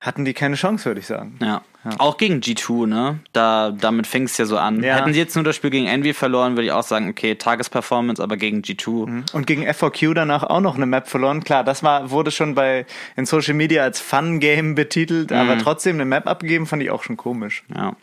hatten 0.00 0.24
die 0.24 0.32
keine 0.32 0.54
Chance, 0.54 0.84
würde 0.84 1.00
ich 1.00 1.06
sagen. 1.06 1.38
Ja. 1.40 1.62
Auch 1.98 2.18
gegen 2.18 2.40
G2, 2.40 2.86
ne? 2.86 3.20
Da, 3.32 3.70
damit 3.70 4.06
fing 4.06 4.24
es 4.24 4.36
ja 4.38 4.44
so 4.44 4.58
an. 4.58 4.82
Ja. 4.82 4.96
Hätten 4.96 5.12
sie 5.12 5.18
jetzt 5.18 5.34
nur 5.34 5.44
das 5.44 5.56
Spiel 5.56 5.70
gegen 5.70 5.86
Envy 5.86 6.12
verloren, 6.12 6.52
würde 6.52 6.66
ich 6.66 6.72
auch 6.72 6.82
sagen, 6.82 7.08
okay, 7.08 7.34
Tagesperformance, 7.34 8.22
aber 8.22 8.36
gegen 8.36 8.60
G2. 8.60 9.32
Und 9.32 9.46
gegen 9.46 9.62
FVQ 9.62 10.14
danach 10.14 10.44
auch 10.44 10.60
noch 10.60 10.76
eine 10.76 10.86
Map 10.86 11.08
verloren. 11.08 11.42
Klar, 11.42 11.64
das 11.64 11.82
war, 11.82 12.10
wurde 12.10 12.30
schon 12.30 12.54
bei 12.54 12.86
in 13.16 13.26
Social 13.26 13.54
Media 13.54 13.82
als 13.82 14.00
Fun-Game 14.00 14.74
betitelt, 14.74 15.32
aber 15.32 15.58
trotzdem 15.58 15.96
eine 15.96 16.04
Map 16.04 16.26
abgeben, 16.28 16.66
fand 16.66 16.82
ich 16.82 16.90
auch 16.90 17.02
schon 17.02 17.16
komisch. 17.16 17.64
Ja. 17.74 17.96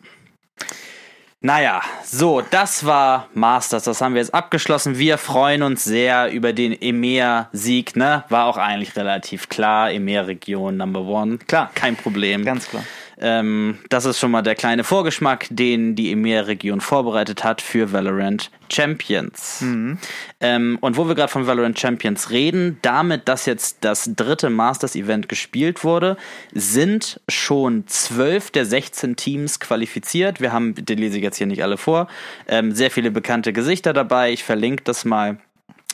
Naja, 1.46 1.84
so, 2.04 2.42
das 2.42 2.88
war 2.88 3.28
Masters. 3.36 3.84
Das 3.84 4.02
haben 4.02 4.16
wir 4.16 4.22
jetzt 4.22 4.34
abgeschlossen. 4.34 4.98
Wir 4.98 5.20
freuen 5.20 5.62
uns 5.62 5.84
sehr 5.84 6.32
über 6.32 6.54
den 6.54 6.72
EMEA-Sieg, 6.74 7.96
ne? 7.96 8.24
War 8.30 8.48
auch 8.48 8.58
eigentlich 8.58 8.96
relativ 8.96 9.48
klar. 9.48 9.92
EMEA-Region 9.92 10.76
Number 10.76 11.02
One. 11.02 11.38
Klar. 11.38 11.70
Kein 11.76 11.98
Problem. 11.98 12.46
Ganz 12.46 12.68
klar. 12.68 12.84
Ähm, 13.20 13.80
das 13.90 14.06
ist 14.06 14.20
schon 14.20 14.32
mal 14.32 14.42
der 14.42 14.56
kleine 14.56 14.84
Vorgeschmack, 14.84 15.48
den 15.50 15.96
die 15.96 16.12
EMEA-Region 16.12 16.82
vorbereitet 16.82 17.44
hat 17.44 17.62
für 17.62 17.92
Valorant 17.94 18.52
Champions. 18.72 19.60
Ähm, 20.42 20.78
und 20.82 20.98
wo 20.98 21.08
wir 21.08 21.16
gerade 21.16 21.32
von 21.32 21.48
Valorant 21.48 21.80
Champions 21.80 22.32
reden, 22.32 22.78
damit, 22.82 23.28
dass 23.28 23.46
jetzt 23.46 23.78
das 23.82 24.12
dritte 24.16 24.50
Masters-Event 24.50 25.30
gespielt 25.30 25.84
wurde, 25.84 26.18
sind 26.54 27.22
schon 27.30 27.88
zwölf 27.88 28.52
der 28.52 28.66
16 28.66 29.16
Teams 29.16 29.60
qualifiziert. 29.60 30.42
Wir 30.42 30.52
haben, 30.52 30.76
den 30.76 30.98
lese 30.98 31.18
ich 31.18 31.24
jetzt 31.24 31.38
hier 31.38 31.48
nicht 31.48 31.64
alle 31.64 31.78
vor, 31.78 32.08
ähm, 32.48 32.74
sehr 32.74 32.92
viele 32.92 33.12
bekannte 33.12 33.54
Gesichter 33.54 33.94
dabei. 33.94 34.32
Ich 34.32 34.44
verlinke 34.44 34.84
das 34.84 35.06
mal 35.06 35.38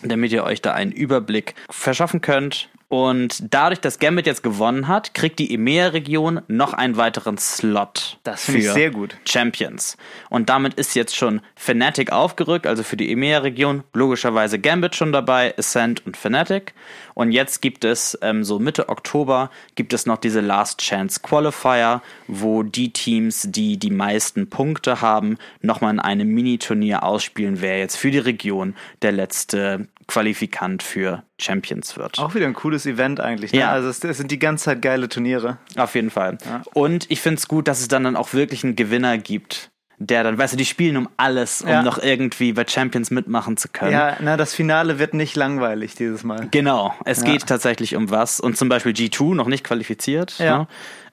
damit 0.04 0.32
ihr 0.32 0.44
euch 0.44 0.62
da 0.62 0.74
einen 0.74 0.92
Überblick 0.92 1.54
verschaffen 1.70 2.22
könnt. 2.22 2.70
Und 2.92 3.54
dadurch, 3.54 3.80
dass 3.80 4.00
Gambit 4.00 4.26
jetzt 4.26 4.44
gewonnen 4.44 4.90
hat, 4.90 5.14
kriegt 5.14 5.40
die 5.40 5.54
EMEA-Region 5.54 6.42
noch 6.50 6.74
einen 6.74 6.98
weiteren 6.98 7.38
Slot. 7.38 8.18
Das 8.26 8.44
finde 8.44 8.60
ich 8.60 8.70
sehr 8.70 8.92
gut. 8.92 9.16
Champions. 9.26 9.96
Und 10.30 10.50
damit 10.50 10.74
ist 10.74 10.94
jetzt 10.94 11.16
schon 11.16 11.40
Fnatic 11.56 12.12
aufgerückt, 12.12 12.68
also 12.68 12.84
für 12.84 12.98
die 12.98 13.10
EMEA-Region. 13.14 13.86
Logischerweise 13.94 14.60
Gambit 14.60 14.98
schon 14.98 15.14
dabei, 15.14 15.58
Ascent 15.58 16.06
und 16.06 16.18
Fnatic. 16.18 16.74
Und 17.14 17.32
jetzt 17.32 17.62
gibt 17.62 17.86
es, 17.86 18.20
ähm, 18.22 18.44
so 18.44 18.60
Mitte 18.60 18.90
Oktober, 18.90 19.52
gibt 19.76 19.94
es 19.94 20.06
noch 20.06 20.18
diese 20.18 20.42
Last 20.42 20.82
Chance 20.82 21.22
Qualifier, 21.22 22.02
wo 22.28 22.62
die 22.62 22.92
Teams, 22.92 23.48
die 23.50 23.78
die 23.78 23.90
meisten 23.90 24.50
Punkte 24.50 25.00
haben, 25.00 25.38
nochmal 25.62 25.94
in 25.94 26.00
einem 26.02 26.28
Mini-Turnier 26.28 27.04
ausspielen, 27.04 27.62
wer 27.62 27.80
jetzt 27.80 27.96
für 27.96 28.12
die 28.12 28.20
Region 28.20 28.76
der 29.02 29.14
letzte 29.14 29.88
Qualifikant 30.08 30.84
für 30.84 31.24
Champions 31.40 31.98
wird. 31.98 32.20
Auch 32.20 32.36
wieder 32.36 32.46
ein 32.48 32.54
cooles 32.54 32.86
Event 32.86 33.20
eigentlich. 33.20 33.54
Ne? 33.54 33.60
Ja. 33.60 33.72
Also 33.72 33.90
es, 33.90 34.04
es 34.04 34.18
sind 34.18 34.32
die 34.32 34.40
ganze 34.40 34.66
Zeit 34.66 34.82
geile 34.82 35.08
Turniere. 35.10 35.58
Auf 35.78 35.96
jeden 35.96 36.10
Fall. 36.10 36.38
Und 36.74 37.10
ich 37.10 37.22
finde 37.22 37.38
es 37.40 37.48
gut, 37.48 37.68
dass 37.68 37.80
es 37.82 37.88
dann, 37.88 38.04
dann 38.04 38.16
auch 38.16 38.34
wirklich 38.34 38.64
einen 38.64 38.76
Gewinner 38.76 39.18
gibt, 39.18 39.70
der 39.98 40.24
dann, 40.24 40.38
weißt 40.38 40.54
du, 40.54 40.58
die 40.58 40.66
spielen 40.66 40.98
um 40.98 41.10
alles, 41.18 41.62
um 41.62 41.70
Ja. 41.70 41.84
noch 41.84 42.02
irgendwie 42.02 42.54
bei 42.54 42.66
Champions 42.68 43.12
mitmachen 43.12 43.56
zu 43.58 43.68
können. 43.70 43.92
Ja, 43.92 44.18
na, 44.20 44.36
das 44.36 44.54
Finale 44.54 44.98
wird 45.00 45.14
nicht 45.14 45.36
langweilig 45.36 45.94
dieses 45.96 46.24
Mal. 46.24 46.48
Genau, 46.52 46.94
es 47.06 47.20
Ja. 47.20 47.26
geht 47.26 47.46
tatsächlich 47.46 47.96
um 47.96 48.10
was. 48.10 48.40
Und 48.40 48.58
zum 48.58 48.68
Beispiel 48.68 48.94
G2 48.94 49.36
noch 49.36 49.48
nicht 49.48 49.64
qualifiziert. 49.64 50.40
Ja. 50.40 50.58
Ne? 50.60 50.68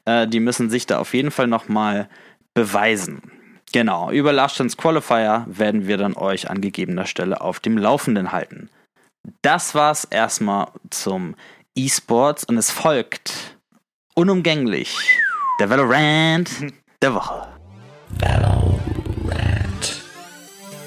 Äh, 0.07 0.27
die 0.27 0.41
müssen 0.41 0.71
sich 0.71 0.87
da 0.87 0.99
auf 0.99 1.13
jeden 1.13 1.31
Fall 1.31 1.47
nochmal 1.49 2.09
beweisen. 2.55 3.21
Genau, 3.73 4.11
über 4.11 4.33
Last 4.33 4.57
Chance 4.57 4.79
Qualifier 4.79 5.45
werden 5.47 5.87
wir 5.87 5.99
dann 5.99 6.15
euch 6.17 6.49
an 6.49 6.63
gegebener 6.63 7.05
Stelle 7.05 7.43
auf 7.43 7.61
dem 7.61 7.77
Laufenden 7.77 8.33
halten. 8.33 8.71
Das 9.43 9.75
war's 9.75 10.05
erstmal 10.05 10.69
zum 10.91 11.35
E-Sports 11.75 12.45
und 12.45 12.57
es 12.57 12.71
folgt 12.71 13.57
unumgänglich 14.15 14.97
der 15.61 15.71
Valorant 15.71 16.51
der 17.03 17.15
Woche. 17.15 17.49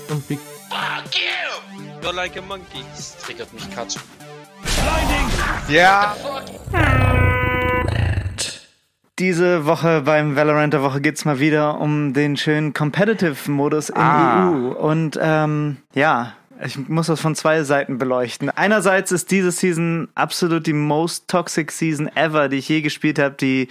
Und 0.10 0.30
wie 0.30 0.36
Fuck 0.70 1.16
you! 1.16 2.02
You're 2.02 2.14
like 2.14 2.38
a 2.38 2.42
monkey. 2.42 2.84
Das 2.96 3.18
triggert 3.18 3.52
mich 3.54 3.70
Katsch. 3.74 3.98
Ja. 5.70 6.16
Diese 9.20 9.66
Woche 9.66 10.02
beim 10.02 10.36
Valorant 10.36 10.74
der 10.74 10.82
Woche 10.82 11.00
geht's 11.00 11.26
mal 11.26 11.40
wieder 11.40 11.80
um 11.80 12.14
den 12.14 12.38
schönen 12.38 12.74
Competitive-Modus 12.74 13.90
in 13.90 13.98
Ah. 13.98 14.50
EU. 14.50 14.72
Und 14.74 15.20
ähm, 15.22 15.78
ja, 15.94 16.34
ich 16.64 16.78
muss 16.88 17.08
das 17.08 17.20
von 17.20 17.36
zwei 17.36 17.64
Seiten 17.64 17.98
beleuchten. 17.98 18.50
Einerseits 18.50 19.12
ist 19.12 19.32
diese 19.32 19.52
Season 19.52 20.10
absolut 20.16 20.68
die 20.68 20.74
most 20.74 21.28
toxic 21.28 21.72
Season 21.72 22.10
ever, 22.16 22.50
die 22.50 22.58
ich 22.58 22.70
je 22.70 22.82
gespielt 22.82 23.20
habe. 23.20 23.36
Die 23.36 23.68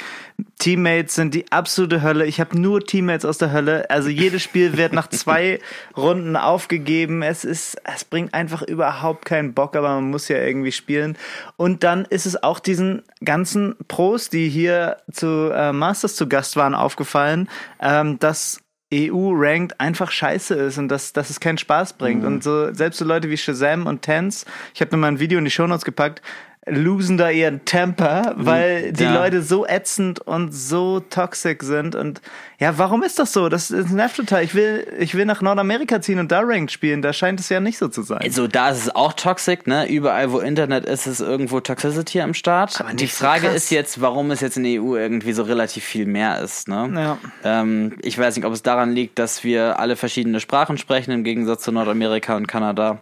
Teammates 0.59 1.15
sind 1.15 1.35
die 1.35 1.51
absolute 1.53 2.03
Hölle. 2.03 2.27
Ich 2.27 2.41
habe 2.41 2.59
nur 2.59 2.81
Teammates 2.81 3.25
aus 3.25 3.39
der 3.39 3.53
Hölle. 3.53 3.89
Also 3.91 4.09
jedes 4.09 4.43
Spiel 4.43 4.77
wird 4.77 4.93
nach 4.93 5.09
zwei 5.09 5.61
Runden 5.97 6.37
aufgegeben. 6.37 7.23
Es 7.23 7.45
ist, 7.45 7.77
es 7.85 8.05
bringt 8.05 8.35
einfach 8.35 8.63
überhaupt 8.63 9.25
keinen 9.25 9.55
Bock, 9.55 9.77
aber 9.77 9.91
man 9.95 10.11
muss 10.11 10.29
ja 10.29 10.39
irgendwie 10.39 10.73
spielen. 10.73 11.17
Und 11.57 11.85
dann 11.85 12.05
ist 12.07 12.27
es 12.27 12.43
auch 12.43 12.59
diesen 12.59 13.03
ganzen 13.25 13.77
Pros, 13.89 14.31
die 14.31 14.49
hier 14.49 14.97
zu 15.13 15.51
äh, 15.53 15.73
Masters 15.73 16.17
zu 16.17 16.29
Gast 16.29 16.57
waren, 16.57 16.75
aufgefallen, 16.75 17.49
ähm, 17.81 18.19
dass 18.19 18.61
EU-Ranked 18.93 19.81
einfach 19.81 20.11
scheiße 20.11 20.55
ist 20.55 20.79
und 20.79 20.89
dass, 20.89 21.13
dass 21.13 21.31
es 21.31 21.39
keinen 21.39 21.59
Spaß 21.59 21.93
bringt. 21.95 22.25
Und 22.25 22.43
so, 22.43 22.73
selbst 22.75 22.99
so 22.99 23.05
Leute 23.05 23.31
wie 23.31 23.37
Shazam 23.37 23.87
und 23.87 24.03
Tens, 24.03 24.45
ich 24.75 24.81
habe 24.81 24.91
nur 24.91 25.01
mal 25.01 25.09
ein 25.09 25.21
Video 25.21 25.39
in 25.39 25.45
die 25.45 25.51
Shownotes 25.51 25.85
gepackt, 25.85 26.23
losen 26.67 27.17
da 27.17 27.31
ihren 27.31 27.65
Temper, 27.65 28.35
weil 28.37 28.93
die 28.93 29.05
ja. 29.05 29.15
Leute 29.15 29.43
so 29.43 29.67
ätzend 29.67 30.21
und 30.21 30.53
so 30.53 31.01
toxic 31.01 31.63
sind. 31.63 31.95
Und 31.95 32.21
ja, 32.59 32.77
warum 32.77 33.03
ist 33.03 33.19
das 33.19 33.33
so? 33.33 33.49
Das 33.49 33.71
ist 33.71 33.91
nervt 33.91 34.17
total. 34.17 34.45
Ich 34.45 34.55
will, 34.55 34.87
ich 34.99 35.15
will 35.15 35.25
nach 35.25 35.41
Nordamerika 35.41 36.03
ziehen 36.03 36.19
und 36.19 36.31
da 36.31 36.41
Ranked 36.41 36.71
spielen. 36.71 37.01
Da 37.01 37.15
scheint 37.15 37.41
es 37.41 37.49
ja 37.49 37.61
nicht 37.61 37.79
so 37.79 37.89
zu 37.89 38.03
sein. 38.03 38.21
Also 38.23 38.47
da 38.47 38.69
ist 38.69 38.79
es 38.79 38.95
auch 38.95 39.15
toxic, 39.15 39.67
ne? 39.67 39.89
Überall, 39.89 40.33
wo 40.33 40.39
Internet 40.39 40.85
ist, 40.85 41.07
ist 41.07 41.21
irgendwo 41.21 41.61
Toxicity 41.61 42.21
am 42.21 42.35
Start. 42.35 42.79
Aber 42.79 42.93
Die 42.93 43.07
so 43.07 43.25
Frage 43.25 43.47
krass. 43.47 43.57
ist 43.57 43.71
jetzt, 43.71 44.03
warum 44.03 44.31
es 44.31 44.41
jetzt 44.41 44.59
in 44.59 44.65
der 44.65 44.83
EU 44.83 44.97
irgendwie 44.97 45.33
so 45.33 45.45
relativ 45.45 45.85
viel 45.85 46.05
mehr 46.05 46.41
ist, 46.41 46.69
ne? 46.69 46.91
Ja. 46.95 47.19
Ähm, 47.43 47.97
ich 48.03 48.19
weiß 48.19 48.37
nicht, 48.37 48.45
ob 48.45 48.53
es 48.53 48.63
daran 48.63 48.93
liegt, 48.93 49.19
dass 49.19 49.45
wir 49.45 49.81
alle 49.81 49.97
verschiedene 49.97 50.41
Sprachen 50.41 50.77
sprechen, 50.77 51.11
im 51.13 51.25
Gegensatz 51.25 51.63
zu 51.63 51.73
Nordamerika 51.73 52.37
und 52.37 52.47
Kanada. 52.47 53.01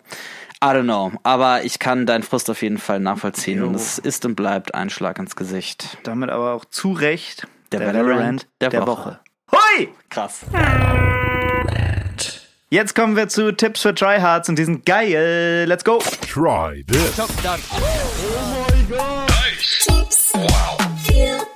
I 0.61 0.66
don't 0.66 0.85
know. 0.85 1.12
Aber 1.23 1.62
ich 1.64 1.79
kann 1.79 2.05
deinen 2.05 2.25
Frust 2.25 2.51
auf 2.51 2.62
jeden 2.62 2.79
Fall 2.79 2.99
nachvollziehen. 2.99 3.62
Und 3.62 3.77
es 3.77 3.99
ist 3.99 4.25
und 4.25 4.35
bleibt 4.35 4.75
ein 4.75 4.90
Schlag 4.90 5.18
ins 5.18 5.37
Gesicht. 5.37 5.99
Damit 6.03 6.31
aber 6.31 6.53
auch 6.53 6.64
zu 6.64 6.92
Recht 6.92 7.47
Der 7.71 7.81
Valorant 7.81 8.49
der 8.61 8.87
Woche. 8.87 9.21
Hui! 9.53 9.88
Krass. 10.11 10.40
Jetzt 12.71 12.94
kommen 12.94 13.16
wir 13.16 13.29
zu 13.29 13.53
Tipps 13.53 13.83
für 13.83 13.94
Tryhards 13.94 14.49
und 14.49 14.59
die 14.59 14.64
sind 14.64 14.85
geil. 14.85 15.64
Let's 15.66 15.85
go! 15.85 15.99
Try 16.27 16.85
this. 16.87 17.16
Tips. 19.85 20.33
Für 20.33 20.47
Tryhards. 20.47 21.47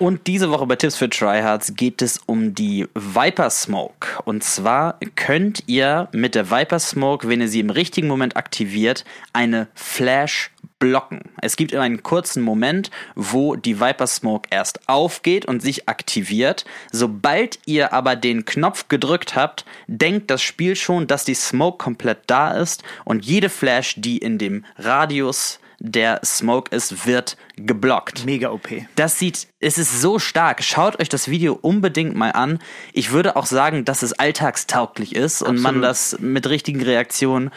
Und 0.00 0.26
diese 0.28 0.50
Woche 0.50 0.66
bei 0.66 0.76
Tipps 0.76 0.96
für 0.96 1.10
Tryhards 1.10 1.74
geht 1.74 2.00
es 2.00 2.22
um 2.24 2.54
die 2.54 2.88
Viper 2.94 3.50
Smoke. 3.50 4.22
Und 4.24 4.42
zwar 4.42 4.98
könnt 5.14 5.64
ihr 5.66 6.08
mit 6.12 6.34
der 6.34 6.50
Viper 6.50 6.78
Smoke, 6.78 7.28
wenn 7.28 7.42
ihr 7.42 7.48
sie 7.48 7.60
im 7.60 7.68
richtigen 7.68 8.08
Moment 8.08 8.34
aktiviert, 8.34 9.04
eine 9.34 9.68
Flash 9.74 10.52
blocken. 10.78 11.20
Es 11.42 11.56
gibt 11.56 11.72
immer 11.72 11.82
einen 11.82 12.02
kurzen 12.02 12.42
Moment, 12.42 12.90
wo 13.14 13.56
die 13.56 13.78
Viper 13.78 14.06
Smoke 14.06 14.48
erst 14.50 14.88
aufgeht 14.88 15.44
und 15.44 15.60
sich 15.60 15.86
aktiviert. 15.86 16.64
Sobald 16.90 17.58
ihr 17.66 17.92
aber 17.92 18.16
den 18.16 18.46
Knopf 18.46 18.88
gedrückt 18.88 19.36
habt, 19.36 19.66
denkt 19.86 20.30
das 20.30 20.40
Spiel 20.40 20.76
schon, 20.76 21.08
dass 21.08 21.26
die 21.26 21.34
Smoke 21.34 21.76
komplett 21.76 22.20
da 22.26 22.52
ist 22.52 22.82
und 23.04 23.26
jede 23.26 23.50
Flash, 23.50 23.96
die 23.98 24.16
in 24.16 24.38
dem 24.38 24.64
Radius 24.78 25.60
der 25.80 26.20
Smoke 26.24 26.74
ist, 26.74 27.06
wird 27.06 27.36
geblockt. 27.56 28.26
Mega 28.26 28.50
OP. 28.50 28.68
Das 28.96 29.18
sieht, 29.18 29.48
es 29.58 29.78
ist 29.78 30.00
so 30.00 30.18
stark. 30.18 30.62
Schaut 30.62 31.00
euch 31.00 31.08
das 31.08 31.28
Video 31.28 31.58
unbedingt 31.60 32.14
mal 32.14 32.30
an. 32.30 32.58
Ich 32.92 33.10
würde 33.12 33.34
auch 33.34 33.46
sagen, 33.46 33.84
dass 33.84 34.02
es 34.02 34.12
alltagstauglich 34.12 35.16
ist 35.16 35.42
und 35.42 35.56
man 35.56 35.82
Absolut. 35.82 35.84
das 35.84 36.16
mit 36.20 36.48
richtigen 36.48 36.82
Reaktionen 36.82 37.50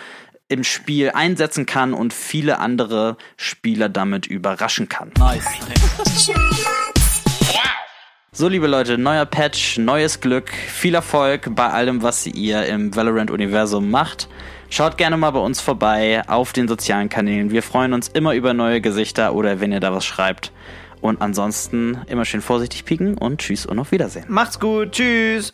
im 0.48 0.64
Spiel 0.64 1.12
einsetzen 1.12 1.66
kann 1.66 1.94
und 1.94 2.14
viele 2.14 2.60
andere 2.60 3.18
Spieler 3.38 3.90
damit 3.90 4.26
überraschen 4.26 4.88
kann. 4.88 5.12
So, 8.36 8.48
liebe 8.48 8.66
Leute, 8.66 8.98
neuer 8.98 9.28
Patch, 9.28 9.78
neues 9.78 10.20
Glück, 10.20 10.50
viel 10.50 10.96
Erfolg 10.96 11.52
bei 11.54 11.70
allem, 11.70 12.02
was 12.02 12.26
ihr 12.26 12.66
im 12.66 12.96
Valorant-Universum 12.96 13.92
macht. 13.92 14.28
Schaut 14.72 14.98
gerne 14.98 15.18
mal 15.18 15.30
bei 15.30 15.40
uns 15.40 15.62
vorbei 15.62 16.24
auf 16.26 16.52
den 16.52 16.68
sozialen 16.68 17.10
Kanälen. 17.10 17.52
Wir 17.52 17.62
freuen 17.62 17.94
uns 17.94 18.08
immer 18.08 18.34
über 18.34 18.56
neue 18.56 18.82
Gesichter 18.82 19.36
oder 19.36 19.60
wenn 19.60 19.72
ihr 19.72 19.80
da 19.80 19.94
was 19.94 20.04
schreibt. 20.04 20.52
Und 21.00 21.22
ansonsten 21.22 22.00
immer 22.08 22.26
schön 22.26 22.42
vorsichtig 22.42 22.86
pieken 22.86 23.20
und 23.20 23.40
tschüss 23.40 23.68
und 23.68 23.78
auf 23.78 23.92
Wiedersehen. 23.92 24.26
Macht's 24.30 24.60
gut. 24.60 24.94
Tschüss. 24.94 25.54